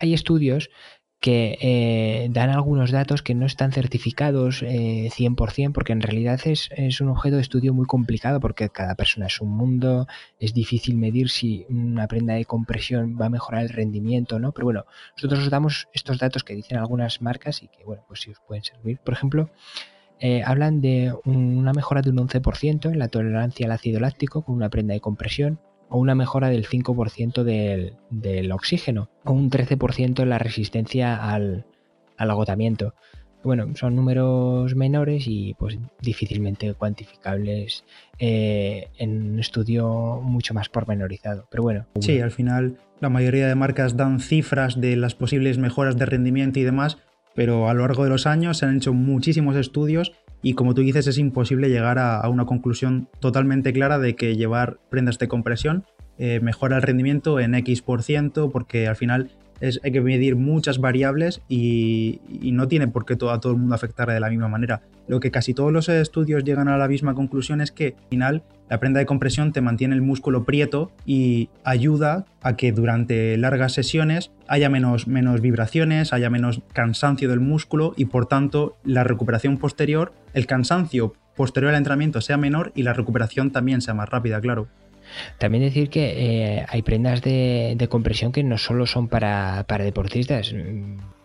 Hay 0.00 0.14
estudios 0.14 0.70
que 1.20 1.58
eh, 1.60 2.28
dan 2.30 2.50
algunos 2.50 2.92
datos 2.92 3.22
que 3.22 3.34
no 3.34 3.44
están 3.44 3.72
certificados 3.72 4.62
100% 4.62 5.66
eh, 5.66 5.70
porque 5.72 5.92
en 5.92 6.00
realidad 6.00 6.40
es, 6.44 6.68
es, 6.76 7.00
un 7.00 7.08
objeto 7.08 7.36
de 7.36 7.42
estudio 7.42 7.74
muy 7.74 7.86
complicado 7.86 8.38
porque 8.38 8.68
cada 8.68 8.94
persona 8.94 9.26
es 9.26 9.40
un 9.40 9.50
mundo, 9.50 10.06
es 10.38 10.54
difícil 10.54 10.96
medir 10.96 11.28
si 11.28 11.66
una 11.68 12.06
prenda 12.06 12.34
de 12.34 12.44
compresión 12.44 13.18
va 13.20 13.26
a 13.26 13.30
mejorar 13.30 13.62
el 13.62 13.70
rendimiento 13.70 14.38
no, 14.38 14.52
pero 14.52 14.66
bueno, 14.66 14.84
nosotros 15.16 15.40
os 15.40 15.50
damos 15.50 15.88
estos 15.92 16.18
datos 16.18 16.44
que 16.44 16.54
dicen 16.54 16.78
algunas 16.78 17.20
marcas 17.20 17.62
y 17.62 17.68
que 17.68 17.84
bueno, 17.84 18.04
pues 18.06 18.20
si 18.20 18.30
os 18.30 18.38
pueden 18.46 18.62
servir. 18.62 19.00
Por 19.00 19.14
ejemplo, 19.14 19.50
eh, 20.20 20.42
hablan 20.44 20.80
de 20.80 21.14
una 21.24 21.72
mejora 21.72 22.02
de 22.02 22.10
un 22.10 22.18
11% 22.18 22.90
en 22.92 22.98
la 22.98 23.08
tolerancia 23.08 23.66
al 23.66 23.72
ácido 23.72 24.00
láctico 24.00 24.42
con 24.42 24.54
una 24.54 24.68
prenda 24.68 24.94
de 24.94 25.00
compresión, 25.00 25.60
o 25.88 25.98
una 25.98 26.14
mejora 26.14 26.48
del 26.48 26.66
5% 26.66 27.42
del, 27.42 28.52
oxígeno 28.52 29.10
o 29.24 29.32
un 29.32 29.50
13% 29.50 30.22
en 30.22 30.28
la 30.28 30.38
resistencia 30.38 31.32
al, 31.32 31.66
agotamiento. 32.16 32.94
Bueno, 33.44 33.68
son 33.76 33.94
números 33.94 34.74
menores 34.74 35.24
y 35.28 35.54
pues 35.54 35.78
difícilmente 36.02 36.74
cuantificables 36.74 37.84
eh, 38.18 38.88
en 38.98 39.32
un 39.32 39.38
estudio 39.38 40.20
mucho 40.22 40.54
más 40.54 40.68
pormenorizado. 40.68 41.46
Pero 41.48 41.62
bueno. 41.62 41.86
Sí, 42.00 42.20
al 42.20 42.32
final 42.32 42.78
la 43.00 43.08
mayoría 43.08 43.46
de 43.46 43.54
marcas 43.54 43.96
dan 43.96 44.18
cifras 44.18 44.80
de 44.80 44.96
las 44.96 45.14
posibles 45.14 45.56
mejoras 45.58 45.96
de 45.96 46.06
rendimiento 46.06 46.58
y 46.58 46.64
demás, 46.64 46.98
pero 47.34 47.68
a 47.68 47.74
lo 47.74 47.82
largo 47.82 48.02
de 48.02 48.10
los 48.10 48.26
años 48.26 48.58
se 48.58 48.66
han 48.66 48.76
hecho 48.76 48.92
muchísimos 48.92 49.54
estudios 49.54 50.12
y 50.42 50.54
como 50.54 50.74
tú 50.74 50.82
dices 50.82 51.06
es 51.06 51.18
imposible 51.18 51.68
llegar 51.68 51.98
a, 51.98 52.26
una 52.28 52.46
conclusión 52.46 53.08
totalmente 53.20 53.72
clara 53.72 53.98
de 53.98 54.14
que 54.14 54.36
llevar 54.36 54.78
prendas 54.90 55.18
de 55.18 55.28
compresión 55.28 55.84
eh, 56.18 56.40
mejora 56.40 56.76
el 56.76 56.82
rendimiento 56.82 57.40
en 57.40 57.54
X 57.54 57.82
por 57.82 58.02
ciento 58.02 58.50
porque 58.50 58.88
al 58.88 58.96
final 58.96 59.30
es, 59.60 59.80
hay 59.82 59.92
que 59.92 60.00
medir 60.00 60.36
muchas 60.36 60.78
variables 60.78 61.42
y, 61.48 62.20
no 62.52 62.68
tiene 62.68 62.88
por 62.88 63.04
qué 63.04 63.16
todo, 63.16 63.30
a 63.30 63.40
todo 63.40 63.52
el 63.52 63.58
mundo 63.58 63.74
afectar 63.74 64.08
de 64.10 64.20
la 64.20 64.30
misma 64.30 64.48
manera. 64.48 64.82
Lo 65.06 65.20
que 65.20 65.30
casi 65.30 65.54
todos 65.54 65.72
los 65.72 65.88
estudios 65.88 66.44
llegan 66.44 66.68
a 66.68 66.76
la 66.76 66.88
misma 66.88 67.14
conclusión 67.14 67.60
es 67.60 67.72
que 67.72 67.94
al 67.96 68.08
final 68.08 68.42
la 68.68 68.80
prenda 68.80 69.00
de 69.00 69.06
compresión 69.06 69.52
te 69.52 69.60
mantiene 69.60 69.94
el 69.94 70.02
músculo 70.02 70.44
prieto 70.44 70.92
y 71.06 71.48
ayuda 71.64 72.26
a 72.42 72.56
que 72.56 72.72
durante 72.72 73.36
largas 73.36 73.72
sesiones 73.72 74.30
haya 74.46 74.68
menos, 74.68 75.06
menos 75.06 75.40
vibraciones, 75.40 76.12
haya 76.12 76.30
menos 76.30 76.60
cansancio 76.72 77.28
del 77.28 77.40
músculo 77.40 77.94
y 77.96 78.06
por 78.06 78.26
tanto 78.26 78.76
la 78.84 79.04
recuperación 79.04 79.58
posterior, 79.58 80.12
el 80.34 80.46
cansancio 80.46 81.14
posterior 81.36 81.70
al 81.70 81.78
entrenamiento 81.78 82.20
sea 82.20 82.36
menor 82.36 82.72
y 82.74 82.82
la 82.82 82.92
recuperación 82.92 83.52
también 83.52 83.80
sea 83.80 83.94
más 83.94 84.08
rápida, 84.08 84.40
claro. 84.40 84.68
También 85.38 85.64
decir 85.64 85.88
que 85.88 86.58
eh, 86.58 86.66
hay 86.68 86.82
prendas 86.82 87.22
de, 87.22 87.86
compresión 87.88 88.32
que 88.32 88.44
no 88.44 88.58
solo 88.58 88.86
son 88.86 89.08
para, 89.08 89.64
deportistas. 89.78 90.54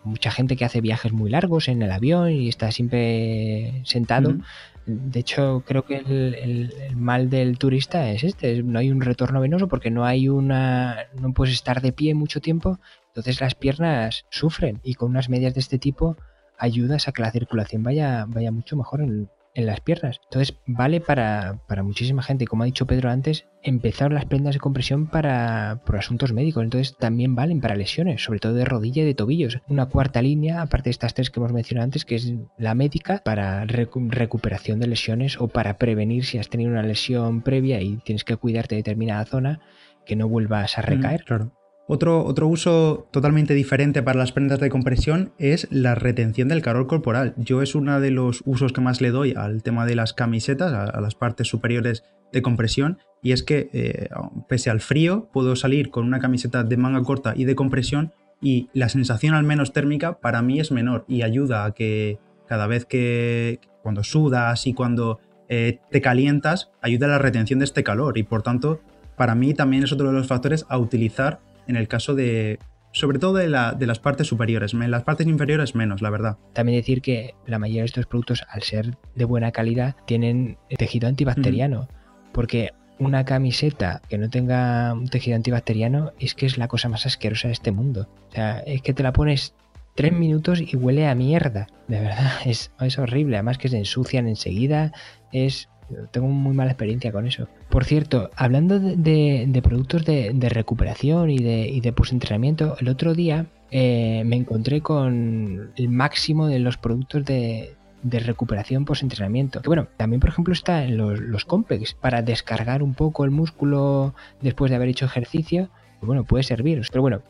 Mucha 0.04 0.30
gente 0.30 0.56
que 0.56 0.64
hace 0.64 0.80
viajes 0.80 1.12
muy 1.12 1.30
largos 1.30 1.68
en 1.68 1.82
el 1.82 1.90
avión 1.90 2.30
y 2.30 2.48
está 2.48 2.70
siempre 2.70 3.82
sentado. 3.84 4.36
De 4.86 5.20
hecho, 5.20 5.62
creo 5.66 5.84
que 5.84 5.96
el, 5.96 6.72
mal 6.94 7.30
del 7.30 7.58
turista 7.58 8.10
es 8.10 8.22
este, 8.22 8.62
no 8.62 8.78
hay 8.78 8.90
un 8.90 9.00
retorno 9.00 9.40
venoso 9.40 9.66
porque 9.66 9.90
no 9.90 10.04
hay 10.04 10.28
una, 10.28 11.06
no 11.18 11.32
puedes 11.32 11.54
estar 11.54 11.80
de 11.80 11.92
pie 11.92 12.14
mucho 12.14 12.40
tiempo, 12.40 12.78
entonces 13.08 13.40
las 13.40 13.54
piernas 13.54 14.26
sufren 14.30 14.80
y 14.82 14.94
con 14.94 15.10
unas 15.10 15.30
medias 15.30 15.54
de 15.54 15.60
este 15.60 15.78
tipo 15.78 16.16
ayudas 16.58 17.08
a 17.08 17.12
que 17.12 17.22
la 17.22 17.30
circulación 17.30 17.82
vaya, 17.82 18.26
vaya 18.28 18.52
mucho 18.52 18.76
mejor 18.76 19.00
en, 19.00 19.30
en 19.54 19.66
las 19.66 19.80
piernas. 19.80 20.20
Entonces 20.24 20.56
vale 20.66 21.00
para, 21.00 21.60
muchísima 21.82 22.22
gente, 22.22 22.46
como 22.46 22.62
ha 22.62 22.66
dicho 22.66 22.86
Pedro 22.86 23.10
antes, 23.10 23.46
empezar 23.62 24.12
las 24.12 24.26
prendas 24.26 24.54
de 24.54 24.60
compresión 24.60 25.06
para 25.06 25.80
por 25.86 25.96
asuntos 25.96 26.32
médicos. 26.32 26.64
Entonces 26.64 26.96
también 26.96 27.34
valen 27.34 27.60
para 27.60 27.76
lesiones, 27.76 28.22
sobre 28.22 28.40
todo 28.40 28.54
de 28.54 28.64
rodilla 28.64 29.02
y 29.02 29.06
de 29.06 29.14
tobillos. 29.14 29.58
Una 29.68 29.86
cuarta 29.86 30.20
línea, 30.20 30.60
aparte 30.60 30.84
de 30.84 30.92
estas 30.92 31.14
tres 31.14 31.30
que 31.30 31.40
hemos 31.40 31.52
mencionado 31.52 31.84
antes, 31.84 32.04
que 32.04 32.16
es 32.16 32.32
la 32.58 32.74
médica 32.74 33.22
para 33.24 33.64
recuperación 33.64 34.80
de 34.80 34.88
lesiones 34.88 35.40
o 35.40 35.48
para 35.48 35.78
prevenir 35.78 36.24
si 36.24 36.38
has 36.38 36.48
tenido 36.48 36.70
una 36.70 36.82
lesión 36.82 37.42
previa 37.42 37.80
y 37.80 37.96
tienes 37.98 38.24
que 38.24 38.36
cuidarte 38.36 38.74
de 38.74 38.80
determinada 38.80 39.24
zona 39.24 39.60
que 40.04 40.16
no 40.16 40.28
vuelvas 40.28 40.78
a 40.78 40.82
recaer. 40.82 41.24
claro. 41.24 41.52
Otro, 41.86 42.24
otro, 42.24 42.48
uso 42.48 43.08
totalmente 43.10 43.52
diferente 43.52 44.02
para 44.02 44.18
las 44.18 44.32
prendas 44.32 44.58
de 44.58 44.70
compresión 44.70 45.32
es 45.38 45.68
la 45.70 45.94
retención 45.94 46.48
del 46.48 46.62
calor 46.62 46.86
corporal. 46.86 47.34
Yo 47.36 47.60
es 47.60 47.74
uno 47.74 48.00
de 48.00 48.10
los 48.10 48.42
usos 48.46 48.72
que 48.72 48.80
más 48.80 49.02
le 49.02 49.10
doy 49.10 49.34
al 49.36 49.62
tema 49.62 49.84
de 49.84 49.94
las 49.94 50.14
camisetas, 50.14 50.72
a, 50.72 50.98
las 51.00 51.14
partes 51.14 51.46
superiores 51.46 52.02
de 52.32 52.40
compresión, 52.40 52.98
y 53.22 53.32
es 53.32 53.42
que 53.42 53.68
eh, 53.74 54.08
pese 54.48 54.70
al 54.70 54.80
frío 54.80 55.28
puedo 55.30 55.56
salir 55.56 55.90
con 55.90 56.06
una 56.06 56.20
camiseta 56.20 56.64
de 56.64 56.76
manga 56.78 57.02
corta 57.02 57.34
y 57.36 57.44
de 57.44 57.54
compresión 57.54 58.12
y 58.40 58.68
la 58.72 58.88
sensación 58.88 59.34
al 59.34 59.44
menos 59.44 59.72
térmica 59.72 60.20
para 60.20 60.42
mí 60.42 60.60
es 60.60 60.72
menor 60.72 61.04
y 61.06 61.22
ayuda 61.22 61.64
a 61.64 61.72
que 61.72 62.18
cada 62.46 62.66
vez 62.66 62.84
que 62.84 63.60
cuando 63.82 64.04
sudas 64.04 64.66
y 64.66 64.74
cuando 64.74 65.20
eh, 65.48 65.80
te 65.90 66.00
calientas, 66.00 66.70
ayuda 66.80 67.06
a 67.06 67.10
la 67.10 67.18
retención 67.18 67.58
de 67.58 67.66
este 67.66 67.84
calor 67.84 68.18
y 68.18 68.22
por 68.22 68.42
tanto 68.42 68.80
para 69.16 69.34
mí 69.34 69.54
también 69.54 69.84
es 69.84 69.92
otro 69.92 70.08
de 70.08 70.14
los 70.14 70.26
factores 70.26 70.66
a 70.68 70.78
utilizar 70.78 71.40
en 71.66 71.76
el 71.76 71.88
caso 71.88 72.14
de, 72.14 72.58
sobre 72.92 73.18
todo 73.18 73.34
de, 73.34 73.48
la, 73.48 73.72
de, 73.72 73.86
las 73.86 73.98
partes 73.98 74.28
superiores. 74.28 74.72
En 74.72 74.90
las 74.90 75.02
partes 75.02 75.26
inferiores 75.26 75.74
menos, 75.74 76.00
la 76.00 76.10
verdad. 76.10 76.38
También 76.52 76.78
decir 76.78 77.02
que 77.02 77.34
la 77.46 77.58
mayoría 77.58 77.82
de 77.82 77.86
estos 77.86 78.06
productos, 78.06 78.44
al 78.48 78.62
ser 78.62 78.96
de 79.14 79.24
buena 79.24 79.50
calidad, 79.52 79.96
tienen 80.06 80.58
tejido 80.78 81.08
antibacteriano. 81.08 81.88
Porque 82.32 82.70
una 82.98 83.24
camiseta 83.24 84.00
que 84.08 84.18
no 84.18 84.30
tenga 84.30 84.92
un 84.94 85.08
tejido 85.08 85.36
antibacteriano 85.36 86.12
es 86.20 86.34
que 86.34 86.46
es 86.46 86.56
la 86.56 86.68
cosa 86.68 86.88
más 86.88 87.06
asquerosa 87.06 87.48
de 87.48 87.54
este 87.54 87.72
mundo. 87.72 88.08
O 88.30 88.32
sea, 88.32 88.58
es 88.60 88.82
que 88.82 88.94
te 88.94 89.02
la 89.02 89.12
pones 89.12 89.54
tres 89.94 90.12
minutos 90.12 90.60
y 90.60 90.76
huele 90.76 91.08
a 91.08 91.14
mierda. 91.14 91.66
De 91.88 92.00
verdad, 92.00 92.32
es, 92.44 92.70
es 92.80 92.98
horrible. 92.98 93.36
Además 93.36 93.58
que 93.58 93.68
se 93.68 93.78
ensucian 93.78 94.28
enseguida. 94.28 94.92
Es 95.32 95.68
tengo 96.10 96.28
muy 96.28 96.54
mala 96.54 96.70
experiencia 96.70 97.12
con 97.12 97.26
eso. 97.26 97.48
Por 97.68 97.84
cierto, 97.84 98.30
hablando 98.36 98.78
de, 98.78 99.60
productos 99.62 100.04
de, 100.04 100.48
recuperación 100.48 101.30
y 101.30 101.38
de, 101.38 101.68
y 101.68 101.80
de 101.80 101.94
entrenamiento 102.10 102.76
el 102.80 102.88
otro 102.88 103.14
día 103.14 103.46
eh, 103.70 104.22
me 104.24 104.36
encontré 104.36 104.80
con 104.80 105.72
el 105.76 105.88
máximo 105.88 106.46
de 106.46 106.58
los 106.58 106.76
productos 106.76 107.24
de, 107.24 107.74
recuperación 108.02 108.84
post-entrenamiento. 108.84 109.62
Que 109.62 109.68
bueno, 109.68 109.88
también 109.96 110.20
por 110.20 110.30
ejemplo 110.30 110.52
está 110.52 110.84
en 110.84 110.96
los, 110.96 111.18
los 111.20 111.44
complex 111.44 111.94
para 111.94 112.22
descargar 112.22 112.82
un 112.82 112.94
poco 112.94 113.24
el 113.24 113.30
músculo 113.30 114.14
después 114.42 114.70
de 114.70 114.76
haber 114.76 114.90
hecho 114.90 115.06
ejercicio. 115.06 115.70
Bueno, 116.02 116.24
puede 116.24 116.44
servir. 116.44 116.82
Pero 116.90 117.00
bueno, 117.00 117.22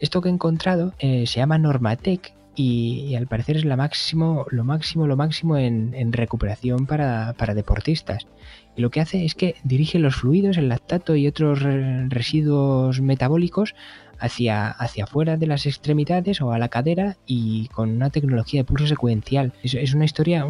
esto 0.00 0.20
que 0.20 0.28
he 0.28 0.32
encontrado 0.32 0.92
eh, 0.98 1.26
se 1.26 1.40
llama 1.40 1.58
Normatec 1.58 2.32
y, 2.58 3.14
al 3.14 3.28
parecer 3.28 3.56
es 3.56 3.64
la 3.64 3.76
máximo, 3.76 4.46
lo 4.50 4.64
máximo, 4.64 5.06
lo 5.06 5.16
máximo 5.16 5.56
en, 5.56 6.12
recuperación 6.12 6.86
para, 6.86 7.34
para, 7.34 7.54
deportistas. 7.54 8.26
Y 8.76 8.82
lo 8.82 8.90
que 8.90 9.00
hace 9.00 9.24
es 9.24 9.34
que 9.34 9.54
dirige 9.62 9.98
los 9.98 10.16
fluidos, 10.16 10.56
el 10.56 10.68
lactato 10.68 11.14
y 11.14 11.28
otros 11.28 11.60
residuos 12.08 13.00
metabólicos 13.00 13.74
hacia, 14.18 14.68
hacia 14.68 15.04
afuera 15.04 15.36
de 15.36 15.46
las 15.46 15.66
extremidades 15.66 16.40
o 16.40 16.52
a 16.52 16.58
la 16.58 16.68
cadera 16.68 17.16
y 17.26 17.68
con 17.68 17.90
una 17.90 18.10
tecnología 18.10 18.60
de 18.60 18.64
pulso 18.64 18.86
secuencial. 18.86 19.52
Es, 19.62 19.74
es 19.74 19.94
una 19.94 20.04
historia 20.04 20.46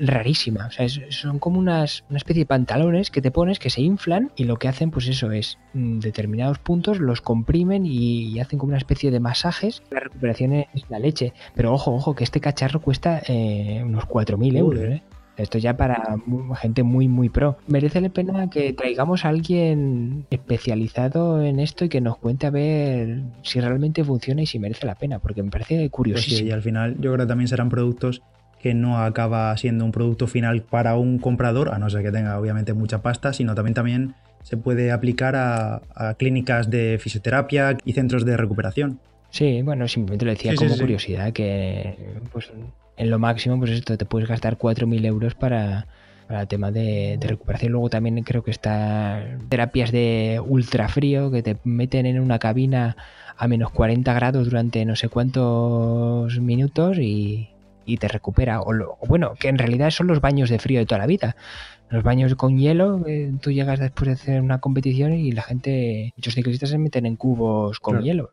rarísima. 0.00 0.66
O 0.66 0.70
sea, 0.70 0.86
son 1.10 1.38
como 1.38 1.58
unas, 1.58 2.04
una 2.08 2.18
especie 2.18 2.42
de 2.42 2.46
pantalones 2.46 3.10
que 3.10 3.22
te 3.22 3.30
pones 3.30 3.58
que 3.58 3.70
se 3.70 3.82
inflan 3.82 4.30
y 4.36 4.44
lo 4.44 4.56
que 4.56 4.68
hacen 4.68 4.90
pues 4.90 5.08
eso 5.08 5.30
es 5.32 5.58
mm, 5.74 6.00
determinados 6.00 6.58
puntos 6.58 6.98
los 6.98 7.20
comprimen 7.20 7.86
y, 7.86 8.40
hacen 8.40 8.58
como 8.58 8.70
una 8.70 8.78
especie 8.78 9.10
de 9.10 9.20
masajes. 9.20 9.82
La 9.90 10.00
recuperación 10.00 10.52
es 10.52 10.66
la 10.88 10.98
leche. 10.98 11.32
Pero 11.54 11.72
ojo, 11.72 11.94
ojo, 11.94 12.14
que 12.14 12.24
este 12.24 12.40
cacharro 12.40 12.80
cuesta 12.80 13.22
eh, 13.26 13.82
unos 13.84 14.04
4.000 14.04 14.56
euros. 14.56 14.82
¿eh? 14.82 15.02
Esto 15.36 15.58
ya 15.58 15.76
para 15.76 16.16
gente 16.60 16.82
muy, 16.82 17.08
muy 17.08 17.28
pro. 17.28 17.56
Merece 17.66 18.00
la 18.00 18.10
pena 18.10 18.50
que 18.50 18.72
traigamos 18.72 19.24
a 19.24 19.30
alguien 19.30 20.26
especializado 20.30 21.42
en 21.42 21.58
esto 21.58 21.84
y 21.86 21.88
que 21.88 22.00
nos 22.00 22.18
cuente 22.18 22.46
a 22.46 22.50
ver 22.50 23.22
si 23.42 23.60
realmente 23.60 24.04
funciona 24.04 24.42
y 24.42 24.46
si 24.46 24.58
merece 24.58 24.86
la 24.86 24.94
pena, 24.94 25.18
porque 25.18 25.42
me 25.42 25.50
parece 25.50 25.76
pues 25.76 25.90
curiosísimo. 25.90 26.48
y 26.48 26.52
al 26.52 26.62
final 26.62 26.96
yo 26.96 27.12
creo 27.12 27.24
que 27.24 27.26
también 27.26 27.48
serán 27.48 27.70
productos 27.70 28.22
que 28.60 28.74
no 28.74 28.98
acaba 28.98 29.56
siendo 29.56 29.84
un 29.84 29.90
producto 29.90 30.26
final 30.28 30.62
para 30.62 30.96
un 30.96 31.18
comprador, 31.18 31.70
a 31.74 31.78
no 31.78 31.90
ser 31.90 32.02
que 32.02 32.12
tenga 32.12 32.38
obviamente 32.38 32.74
mucha 32.74 33.02
pasta, 33.02 33.32
sino 33.32 33.54
también, 33.54 33.74
también 33.74 34.14
se 34.42 34.56
puede 34.56 34.92
aplicar 34.92 35.34
a, 35.34 36.14
clínicas 36.16 36.70
de 36.70 36.98
fisioterapia 37.00 37.76
y 37.84 37.92
centros 37.92 38.24
de 38.24 38.36
recuperación. 38.36 39.00
Sí, 39.30 39.62
bueno, 39.62 39.88
simplemente 39.88 40.24
lo 40.26 40.30
decía 40.30 40.54
como 40.54 40.76
curiosidad, 40.76 41.32
que 41.32 41.96
pues 42.32 42.52
en 43.02 43.10
lo 43.10 43.18
máximo, 43.18 43.58
pues 43.58 43.72
esto, 43.72 43.98
te 43.98 44.04
puedes 44.04 44.28
gastar 44.28 44.56
4.000 44.56 45.04
euros 45.06 45.34
para, 45.34 45.86
para 46.28 46.42
el 46.42 46.48
tema 46.48 46.70
de, 46.70 47.18
recuperación. 47.20 47.72
Luego 47.72 47.90
también 47.90 48.22
creo 48.22 48.44
que 48.44 48.52
está 48.52 49.38
terapias 49.48 49.90
de 49.90 50.40
ultrafrío 50.44 51.30
que 51.30 51.42
te 51.42 51.56
meten 51.64 52.06
en 52.06 52.20
una 52.20 52.38
cabina 52.38 52.96
a 53.36 53.48
menos 53.48 53.72
40 53.72 54.12
grados 54.14 54.44
durante 54.44 54.84
no 54.84 54.94
sé 54.94 55.08
cuántos 55.08 56.38
minutos 56.38 56.98
y, 56.98 57.48
te 57.98 58.08
recupera. 58.08 58.60
O, 58.60 58.96
bueno, 59.08 59.34
que 59.38 59.48
en 59.48 59.58
realidad 59.58 59.90
son 59.90 60.06
los 60.06 60.20
baños 60.20 60.48
de 60.48 60.60
frío 60.60 60.78
de 60.78 60.86
toda 60.86 61.00
la 61.00 61.06
vida. 61.06 61.36
Los 61.90 62.04
baños 62.04 62.36
con 62.36 62.56
hielo, 62.56 63.04
eh, 63.06 63.32
tú 63.42 63.50
llegas 63.50 63.80
después 63.80 64.06
de 64.06 64.14
hacer 64.14 64.40
una 64.40 64.60
competición 64.60 65.12
y 65.12 65.32
la 65.32 65.42
gente, 65.42 66.14
muchos 66.16 66.34
ciclistas 66.34 66.70
se 66.70 66.78
meten 66.78 67.04
en 67.04 67.16
cubos 67.16 67.80
con 67.80 68.00
hielo. 68.00 68.32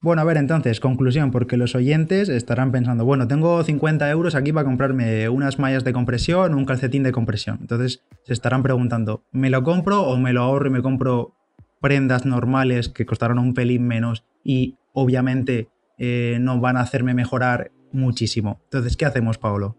Bueno, 0.00 0.22
a 0.22 0.24
ver, 0.24 0.36
entonces, 0.36 0.78
conclusión, 0.78 1.32
porque 1.32 1.56
los 1.56 1.74
oyentes 1.74 2.28
estarán 2.28 2.70
pensando, 2.70 3.04
bueno, 3.04 3.26
tengo 3.26 3.64
50 3.64 4.08
euros 4.10 4.36
aquí 4.36 4.52
para 4.52 4.64
comprarme 4.64 5.28
unas 5.28 5.58
mallas 5.58 5.82
de 5.82 5.92
compresión, 5.92 6.54
un 6.54 6.64
calcetín 6.64 7.02
de 7.02 7.10
compresión. 7.10 7.58
Entonces, 7.60 8.04
se 8.22 8.32
estarán 8.32 8.62
preguntando, 8.62 9.24
¿me 9.32 9.50
lo 9.50 9.64
compro 9.64 10.02
o 10.02 10.16
me 10.16 10.32
lo 10.32 10.42
ahorro 10.42 10.68
y 10.68 10.70
me 10.70 10.82
compro 10.82 11.34
prendas 11.80 12.26
normales 12.26 12.88
que 12.88 13.06
costarán 13.06 13.40
un 13.40 13.54
pelín 13.54 13.88
menos 13.88 14.24
y 14.44 14.76
obviamente 14.92 15.68
eh, 15.98 16.38
no 16.40 16.60
van 16.60 16.76
a 16.76 16.82
hacerme 16.82 17.12
mejorar 17.12 17.72
muchísimo? 17.90 18.60
Entonces, 18.64 18.96
¿qué 18.96 19.04
hacemos, 19.04 19.36
Paolo? 19.36 19.76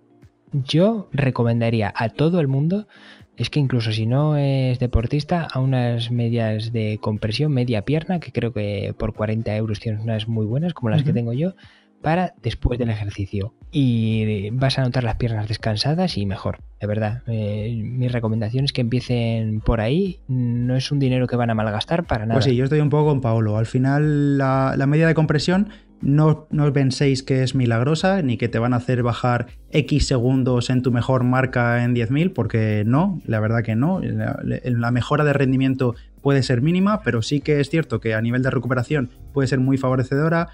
Yo 0.52 1.08
recomendaría 1.14 1.94
a 1.96 2.10
todo 2.10 2.42
el 2.42 2.50
mundo 2.50 2.88
es 3.40 3.50
que 3.50 3.60
incluso 3.60 3.94
si 3.94 4.06
no 4.06 4.36
es 4.36 4.80
deportista, 4.80 5.48
a 5.50 5.60
unas 5.60 6.12
medias 6.12 6.74
de 6.74 7.00
compresión, 7.02 7.54
media 7.54 7.86
pierna, 7.86 8.20
que 8.20 8.34
creo 8.34 8.52
que 8.52 8.94
por 9.00 9.14
40 9.14 9.56
euros 9.56 9.80
tienes 9.80 10.04
unas 10.04 10.28
muy 10.28 10.46
buenas, 10.46 10.74
como 10.74 10.90
las 10.90 11.04
que 11.04 11.14
tengo 11.14 11.32
yo, 11.32 11.54
para 12.02 12.34
después 12.44 12.78
del 12.78 12.90
ejercicio. 12.90 13.54
Y 13.72 14.50
vas 14.52 14.78
a 14.78 14.84
notar 14.84 15.06
las 15.06 15.16
piernas 15.16 15.48
descansadas 15.48 16.18
y 16.18 16.26
mejor, 16.26 16.60
de 16.82 16.88
verdad. 16.88 17.24
Eh, 17.28 17.82
mi 17.82 18.10
recomendación 18.10 18.66
es 18.66 18.74
que 18.74 18.82
empiecen 18.82 19.62
por 19.62 19.80
ahí. 19.80 20.20
No 20.28 20.76
es 20.76 20.92
un 20.92 21.00
dinero 21.00 21.26
que 21.26 21.38
van 21.38 21.50
a 21.50 21.56
malgastar 21.56 22.04
para 22.04 22.26
nada. 22.26 22.36
Pues 22.36 22.46
sí, 22.46 22.58
yo 22.58 22.66
estoy 22.66 22.82
un 22.82 22.90
poco 22.90 23.06
con 23.06 23.22
Paolo. 23.22 23.58
Al 23.58 23.68
final, 23.68 24.38
la, 24.38 24.76
la 24.78 24.86
media 24.86 25.08
de 25.08 25.14
compresión 25.14 25.70
no, 26.02 26.48
no 26.50 26.72
penséis 26.72 27.24
que 27.24 27.44
es 27.44 27.56
milagrosa 27.56 28.22
ni 28.22 28.38
que 28.38 28.48
te 28.48 28.60
van 28.60 28.74
a 28.74 28.78
hacer 28.78 29.04
bajar 29.04 29.48
X 29.72 30.08
segundos 30.08 30.70
en 30.70 30.82
tu 30.82 30.92
mejor 30.92 31.24
marca 31.24 31.84
en 31.84 31.94
10.000, 31.94 32.34
porque 32.34 32.84
no, 32.86 33.22
la 33.26 33.40
verdad 33.40 33.64
que 33.64 33.76
no. 33.76 34.00
La, 34.02 34.92
mejora 34.92 35.24
de 35.24 35.34
rendimiento 35.34 35.96
puede 36.22 36.44
ser 36.44 36.62
mínima, 36.62 37.02
pero 37.04 37.22
sí 37.22 37.42
que 37.42 37.60
es 37.60 37.70
cierto 37.70 38.00
que 38.00 38.14
a 38.14 38.22
nivel 38.22 38.44
de 38.44 38.50
recuperación 38.50 39.10
puede 39.34 39.48
ser 39.48 39.60
muy 39.60 39.78
favorecedora. 39.78 40.50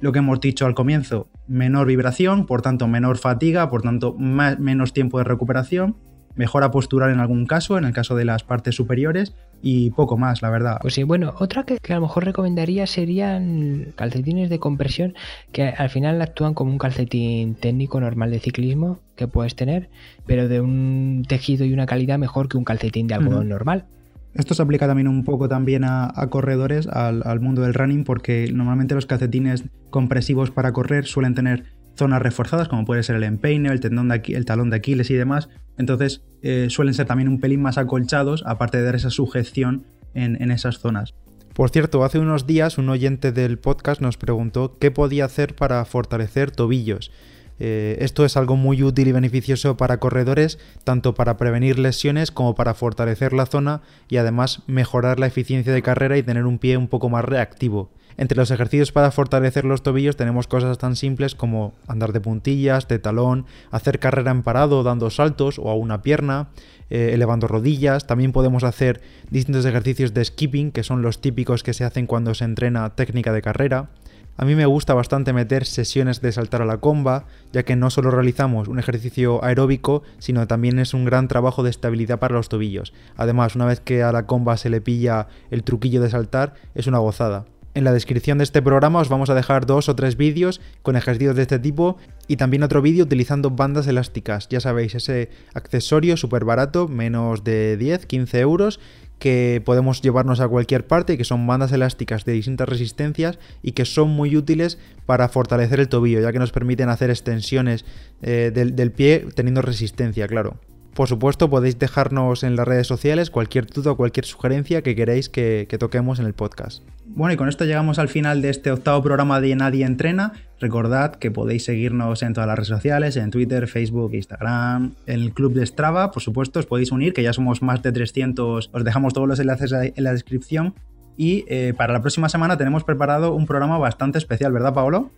Lo 0.00 0.12
que 0.12 0.18
hemos 0.18 0.40
dicho 0.40 0.66
al 0.66 0.74
comienzo, 0.74 1.28
menor 1.46 1.86
vibración, 1.86 2.46
por 2.46 2.60
tanto 2.62 2.86
menor 2.86 3.16
fatiga, 3.18 3.70
por 3.70 3.82
tanto 3.82 4.14
menos 4.18 4.92
tiempo 4.92 5.18
de 5.18 5.24
recuperación. 5.24 5.96
mejora 6.34 6.70
postural 6.70 7.10
en 7.10 7.20
algún 7.20 7.46
caso, 7.46 7.78
en 7.78 7.84
el 7.84 7.94
caso 7.94 8.14
de 8.14 8.26
las 8.26 8.44
partes 8.44 8.74
superiores, 8.74 9.34
y 9.62 9.90
poco 9.90 10.16
más, 10.16 10.42
la 10.42 10.50
verdad. 10.50 10.78
Pues 10.80 10.94
sí, 10.94 11.02
bueno, 11.02 11.34
otra 11.38 11.64
que, 11.64 11.78
a 11.92 11.96
lo 11.96 12.02
mejor 12.02 12.24
recomendaría 12.24 12.86
serían 12.86 13.92
calcetines 13.96 14.50
de 14.50 14.58
compresión 14.58 15.14
que 15.52 15.68
al 15.68 15.90
final 15.90 16.20
actúan 16.22 16.54
como 16.54 16.70
un 16.70 16.78
calcetín 16.78 17.54
técnico 17.54 18.00
normal 18.00 18.30
de 18.30 18.38
ciclismo 18.38 19.00
que 19.16 19.28
puedes 19.28 19.56
tener, 19.56 19.88
pero 20.26 20.48
de 20.48 20.60
un 20.60 21.24
tejido 21.26 21.64
y 21.64 21.72
una 21.72 21.86
calidad 21.86 22.18
mejor 22.18 22.48
que 22.48 22.56
un 22.56 22.64
calcetín 22.64 23.06
de 23.06 23.14
algodón 23.14 23.48
normal. 23.48 23.86
Esto 24.34 24.52
se 24.52 24.62
aplica 24.62 24.86
también 24.86 25.08
un 25.08 25.24
poco 25.24 25.48
también 25.48 25.84
a, 25.84 26.12
corredores, 26.28 26.86
al, 26.88 27.22
al, 27.24 27.40
mundo 27.40 27.62
del 27.62 27.72
running, 27.72 28.04
porque 28.04 28.50
normalmente 28.52 28.94
los 28.94 29.06
calcetines 29.06 29.64
compresivos 29.88 30.50
para 30.50 30.72
correr 30.74 31.06
suelen 31.06 31.34
tener 31.34 31.64
zonas 31.96 32.22
reforzadas, 32.22 32.68
como 32.68 32.84
puede 32.84 33.02
ser 33.02 33.16
el 33.16 33.24
empeine, 33.24 33.70
el, 33.70 33.80
tendón 33.80 34.08
de 34.08 34.22
el 34.28 34.44
talón 34.44 34.70
de 34.70 34.76
Aquiles 34.76 35.10
y 35.10 35.14
demás. 35.14 35.48
Entonces 35.78 36.22
eh, 36.42 36.68
suelen 36.70 36.94
ser 36.94 37.06
también 37.06 37.28
un 37.28 37.40
pelín 37.40 37.60
más 37.60 37.78
acolchados, 37.78 38.44
aparte 38.46 38.78
de 38.78 38.84
dar 38.84 38.94
esa 38.94 39.10
sujeción 39.10 39.84
en, 40.14 40.50
esas 40.50 40.78
zonas. 40.78 41.14
Por 41.52 41.70
cierto, 41.70 42.04
hace 42.04 42.18
unos 42.18 42.46
días 42.46 42.78
un 42.78 42.88
oyente 42.88 43.32
del 43.32 43.58
podcast 43.58 44.00
nos 44.00 44.16
preguntó 44.16 44.74
qué 44.78 44.90
podía 44.90 45.26
hacer 45.26 45.54
para 45.54 45.84
fortalecer 45.84 46.50
tobillos. 46.50 47.10
Eh, 47.58 47.96
esto 48.00 48.24
es 48.24 48.36
algo 48.36 48.56
muy 48.56 48.82
útil 48.82 49.08
y 49.08 49.12
beneficioso 49.12 49.76
para 49.76 49.98
corredores, 49.98 50.58
tanto 50.84 51.14
para 51.14 51.36
prevenir 51.36 51.78
lesiones 51.78 52.30
como 52.30 52.54
para 52.54 52.74
fortalecer 52.74 53.32
la 53.32 53.46
zona 53.46 53.82
y 54.08 54.18
además 54.18 54.62
mejorar 54.66 55.18
la 55.18 55.26
eficiencia 55.26 55.72
de 55.72 55.82
carrera 55.82 56.18
y 56.18 56.22
tener 56.22 56.44
un 56.44 56.58
pie 56.58 56.76
un 56.76 56.88
poco 56.88 57.08
más 57.08 57.24
reactivo. 57.24 57.90
Entre 58.18 58.36
los 58.36 58.50
ejercicios 58.50 58.92
para 58.92 59.10
fortalecer 59.10 59.64
los 59.64 59.82
tobillos 59.82 60.16
tenemos 60.16 60.46
cosas 60.46 60.78
tan 60.78 60.96
simples 60.96 61.34
como 61.34 61.74
andar 61.86 62.12
de 62.12 62.20
puntillas, 62.20 62.88
de 62.88 62.98
talón, 62.98 63.44
hacer 63.70 63.98
carrera 63.98 64.30
en 64.30 64.42
parado 64.42 64.82
dando 64.82 65.10
saltos 65.10 65.58
o 65.58 65.70
a 65.70 65.74
una 65.74 66.00
pierna, 66.02 66.48
eh, 66.88 67.10
elevando 67.12 67.46
rodillas. 67.46 68.06
También 68.06 68.32
podemos 68.32 68.64
hacer 68.64 69.02
distintos 69.30 69.66
ejercicios 69.66 70.14
de 70.14 70.24
skipping, 70.24 70.72
que 70.72 70.82
son 70.82 71.02
los 71.02 71.20
típicos 71.20 71.62
que 71.62 71.74
se 71.74 71.84
hacen 71.84 72.06
cuando 72.06 72.34
se 72.34 72.44
entrena 72.44 72.94
técnica 72.94 73.32
de 73.32 73.42
carrera. 73.42 73.90
A 74.38 74.44
mí 74.44 74.54
me 74.54 74.66
gusta 74.66 74.92
bastante 74.92 75.32
meter 75.32 75.64
sesiones 75.64 76.20
de 76.20 76.30
saltar 76.30 76.60
a 76.60 76.66
la 76.66 76.78
comba, 76.78 77.24
ya 77.52 77.62
que 77.62 77.74
no 77.74 77.88
solo 77.88 78.10
realizamos 78.10 78.68
un 78.68 78.78
ejercicio 78.78 79.42
aeróbico, 79.42 80.02
sino 80.18 80.46
también 80.46 80.78
es 80.78 80.92
un 80.92 81.06
gran 81.06 81.26
trabajo 81.26 81.62
de 81.62 81.70
estabilidad 81.70 82.18
para 82.18 82.34
los 82.34 82.50
tobillos. 82.50 82.92
Además, 83.16 83.56
una 83.56 83.64
vez 83.64 83.80
que 83.80 84.02
a 84.02 84.12
la 84.12 84.26
comba 84.26 84.58
se 84.58 84.68
le 84.68 84.82
pilla 84.82 85.28
el 85.50 85.64
truquillo 85.64 86.02
de 86.02 86.10
saltar, 86.10 86.52
es 86.74 86.86
una 86.86 86.98
gozada. 86.98 87.46
En 87.76 87.84
la 87.84 87.92
descripción 87.92 88.38
de 88.38 88.44
este 88.44 88.62
programa 88.62 89.00
os 89.00 89.10
vamos 89.10 89.28
a 89.28 89.34
dejar 89.34 89.66
dos 89.66 89.90
o 89.90 89.94
tres 89.94 90.16
vídeos 90.16 90.62
con 90.80 90.96
ejercicios 90.96 91.36
de 91.36 91.42
este 91.42 91.58
tipo 91.58 91.98
y 92.26 92.36
también 92.36 92.62
otro 92.62 92.80
vídeo 92.80 93.04
utilizando 93.04 93.50
bandas 93.50 93.86
elásticas. 93.86 94.48
Ya 94.48 94.60
sabéis, 94.60 94.94
ese 94.94 95.28
accesorio 95.52 96.16
súper 96.16 96.46
barato, 96.46 96.88
menos 96.88 97.44
de 97.44 97.76
10, 97.76 98.06
15 98.06 98.40
euros, 98.40 98.80
que 99.18 99.60
podemos 99.62 100.00
llevarnos 100.00 100.40
a 100.40 100.48
cualquier 100.48 100.86
parte 100.86 101.18
que 101.18 101.24
son 101.24 101.46
bandas 101.46 101.70
elásticas 101.70 102.24
de 102.24 102.32
distintas 102.32 102.66
resistencias 102.66 103.38
y 103.60 103.72
que 103.72 103.84
son 103.84 104.08
muy 104.08 104.38
útiles 104.38 104.78
para 105.04 105.28
fortalecer 105.28 105.78
el 105.78 105.90
tobillo, 105.90 106.22
ya 106.22 106.32
que 106.32 106.38
nos 106.38 106.52
permiten 106.52 106.88
hacer 106.88 107.10
extensiones 107.10 107.84
eh, 108.22 108.52
del 108.54 108.92
pie 108.92 109.26
teniendo 109.34 109.60
resistencia, 109.60 110.26
claro. 110.28 110.58
Por 110.96 111.08
supuesto, 111.08 111.50
podéis 111.50 111.78
dejarnos 111.78 112.42
en 112.42 112.56
las 112.56 112.66
redes 112.66 112.86
sociales 112.86 113.28
cualquier 113.28 113.66
duda 113.66 113.90
o 113.90 113.96
cualquier 113.98 114.24
sugerencia 114.24 114.80
que 114.80 114.96
queréis 114.96 115.28
que, 115.28 115.68
toquemos 115.78 116.20
en 116.20 116.24
el 116.24 116.32
podcast. 116.32 116.82
Bueno, 117.04 117.34
y 117.34 117.36
con 117.36 117.50
esto 117.50 117.66
llegamos 117.66 117.98
al 117.98 118.08
final 118.08 118.40
de 118.40 118.48
este 118.48 118.70
octavo 118.70 119.02
programa 119.02 119.42
de 119.42 119.54
Nadie 119.56 119.84
Entrena. 119.84 120.32
Recordad 120.58 121.16
que 121.16 121.30
podéis 121.30 121.66
seguirnos 121.66 122.22
en 122.22 122.32
todas 122.32 122.46
las 122.46 122.56
redes 122.56 122.68
sociales, 122.68 123.16
en 123.18 123.30
Twitter, 123.30 123.68
Facebook, 123.68 124.14
Instagram, 124.14 124.94
en 125.06 125.20
el 125.20 125.34
club 125.34 125.52
de 125.52 125.66
Strava, 125.66 126.12
por 126.12 126.22
supuesto, 126.22 126.60
os 126.60 126.66
podéis 126.66 126.90
unir, 126.90 127.12
que 127.12 127.22
ya 127.22 127.34
somos 127.34 127.60
más 127.60 127.82
de 127.82 127.92
300, 127.92 128.70
os 128.72 128.84
dejamos 128.84 129.12
todos 129.12 129.28
los 129.28 129.38
enlaces 129.38 129.72
en 129.72 130.02
la 130.02 130.14
descripción. 130.14 130.72
Y 131.18 131.44
eh, 131.48 131.74
para 131.76 131.92
la 131.92 132.00
próxima 132.00 132.30
semana 132.30 132.56
tenemos 132.56 132.84
preparado 132.84 133.34
un 133.34 133.44
programa 133.44 133.76
bastante 133.76 134.16
especial, 134.16 134.50
¿verdad, 134.50 134.72
Paolo? 134.72 135.10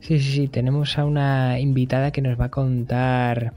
Sí, 0.00 0.18
sí, 0.20 0.32
sí, 0.32 0.48
tenemos 0.48 0.96
a 0.96 1.04
una 1.04 1.60
invitada 1.60 2.12
que 2.12 2.22
nos 2.22 2.40
va 2.40 2.46
a 2.46 2.50
contar 2.50 3.52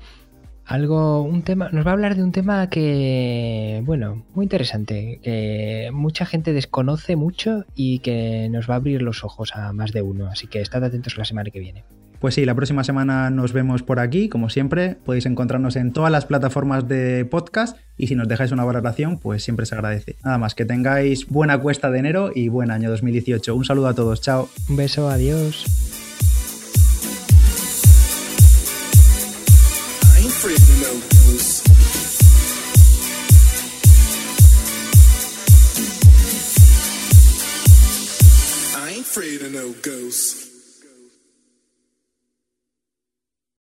algo, 0.66 1.22
un 1.22 1.44
tema, 1.44 1.70
nos 1.72 1.86
va 1.86 1.92
a 1.92 1.94
hablar 1.94 2.16
de 2.16 2.24
un 2.24 2.32
tema 2.32 2.70
que, 2.70 3.82
bueno, 3.86 4.24
muy 4.34 4.46
interesante, 4.46 5.20
que 5.24 5.90
mucha 5.94 6.26
gente 6.26 6.54
desconoce 6.54 7.16
mucho 7.16 7.66
y 7.76 8.00
que 8.00 8.48
nos 8.50 8.70
va 8.70 8.76
a 8.76 8.78
abrir 8.78 9.02
los 9.02 9.24
ojos 9.24 9.56
a 9.56 9.74
más 9.74 9.92
de 9.92 10.02
uno, 10.02 10.28
así 10.28 10.48
que 10.48 10.62
estad 10.62 10.84
atentos 10.84 11.18
la 11.18 11.26
semana 11.26 11.50
que 11.50 11.60
viene. 11.60 11.84
Pues 12.22 12.36
sí, 12.36 12.46
la 12.46 12.54
próxima 12.54 12.84
semana 12.84 13.32
nos 13.32 13.52
vemos 13.52 13.82
por 13.82 14.00
aquí, 14.00 14.30
como 14.30 14.52
siempre, 14.52 14.96
podéis 15.04 15.26
encontrarnos 15.26 15.76
en 15.76 15.92
todas 15.92 16.12
las 16.12 16.28
plataformas 16.28 16.88
de 16.88 17.26
podcast 17.26 17.80
y 17.98 18.08
si 18.08 18.16
nos 18.16 18.28
dejáis 18.28 18.52
una 18.52 18.64
valoración, 18.64 19.18
pues 19.18 19.44
siempre 19.44 19.66
se 19.66 19.74
agradece. 19.74 20.18
Nada 20.24 20.38
más, 20.38 20.54
que 20.54 20.64
tengáis 20.64 21.28
buena 21.28 21.58
cuesta 21.58 21.90
de 21.90 21.98
enero 21.98 22.32
y 22.34 22.50
buen 22.50 22.70
año 22.70 22.92
2018. 22.92 23.56
Un 23.56 23.66
saludo 23.66 23.88
a 23.88 23.96
todos, 23.96 24.22
chao. 24.22 24.50
Un 24.70 24.78
beso, 24.78 25.10
adiós. 25.10 26.01
goes. 39.82 40.41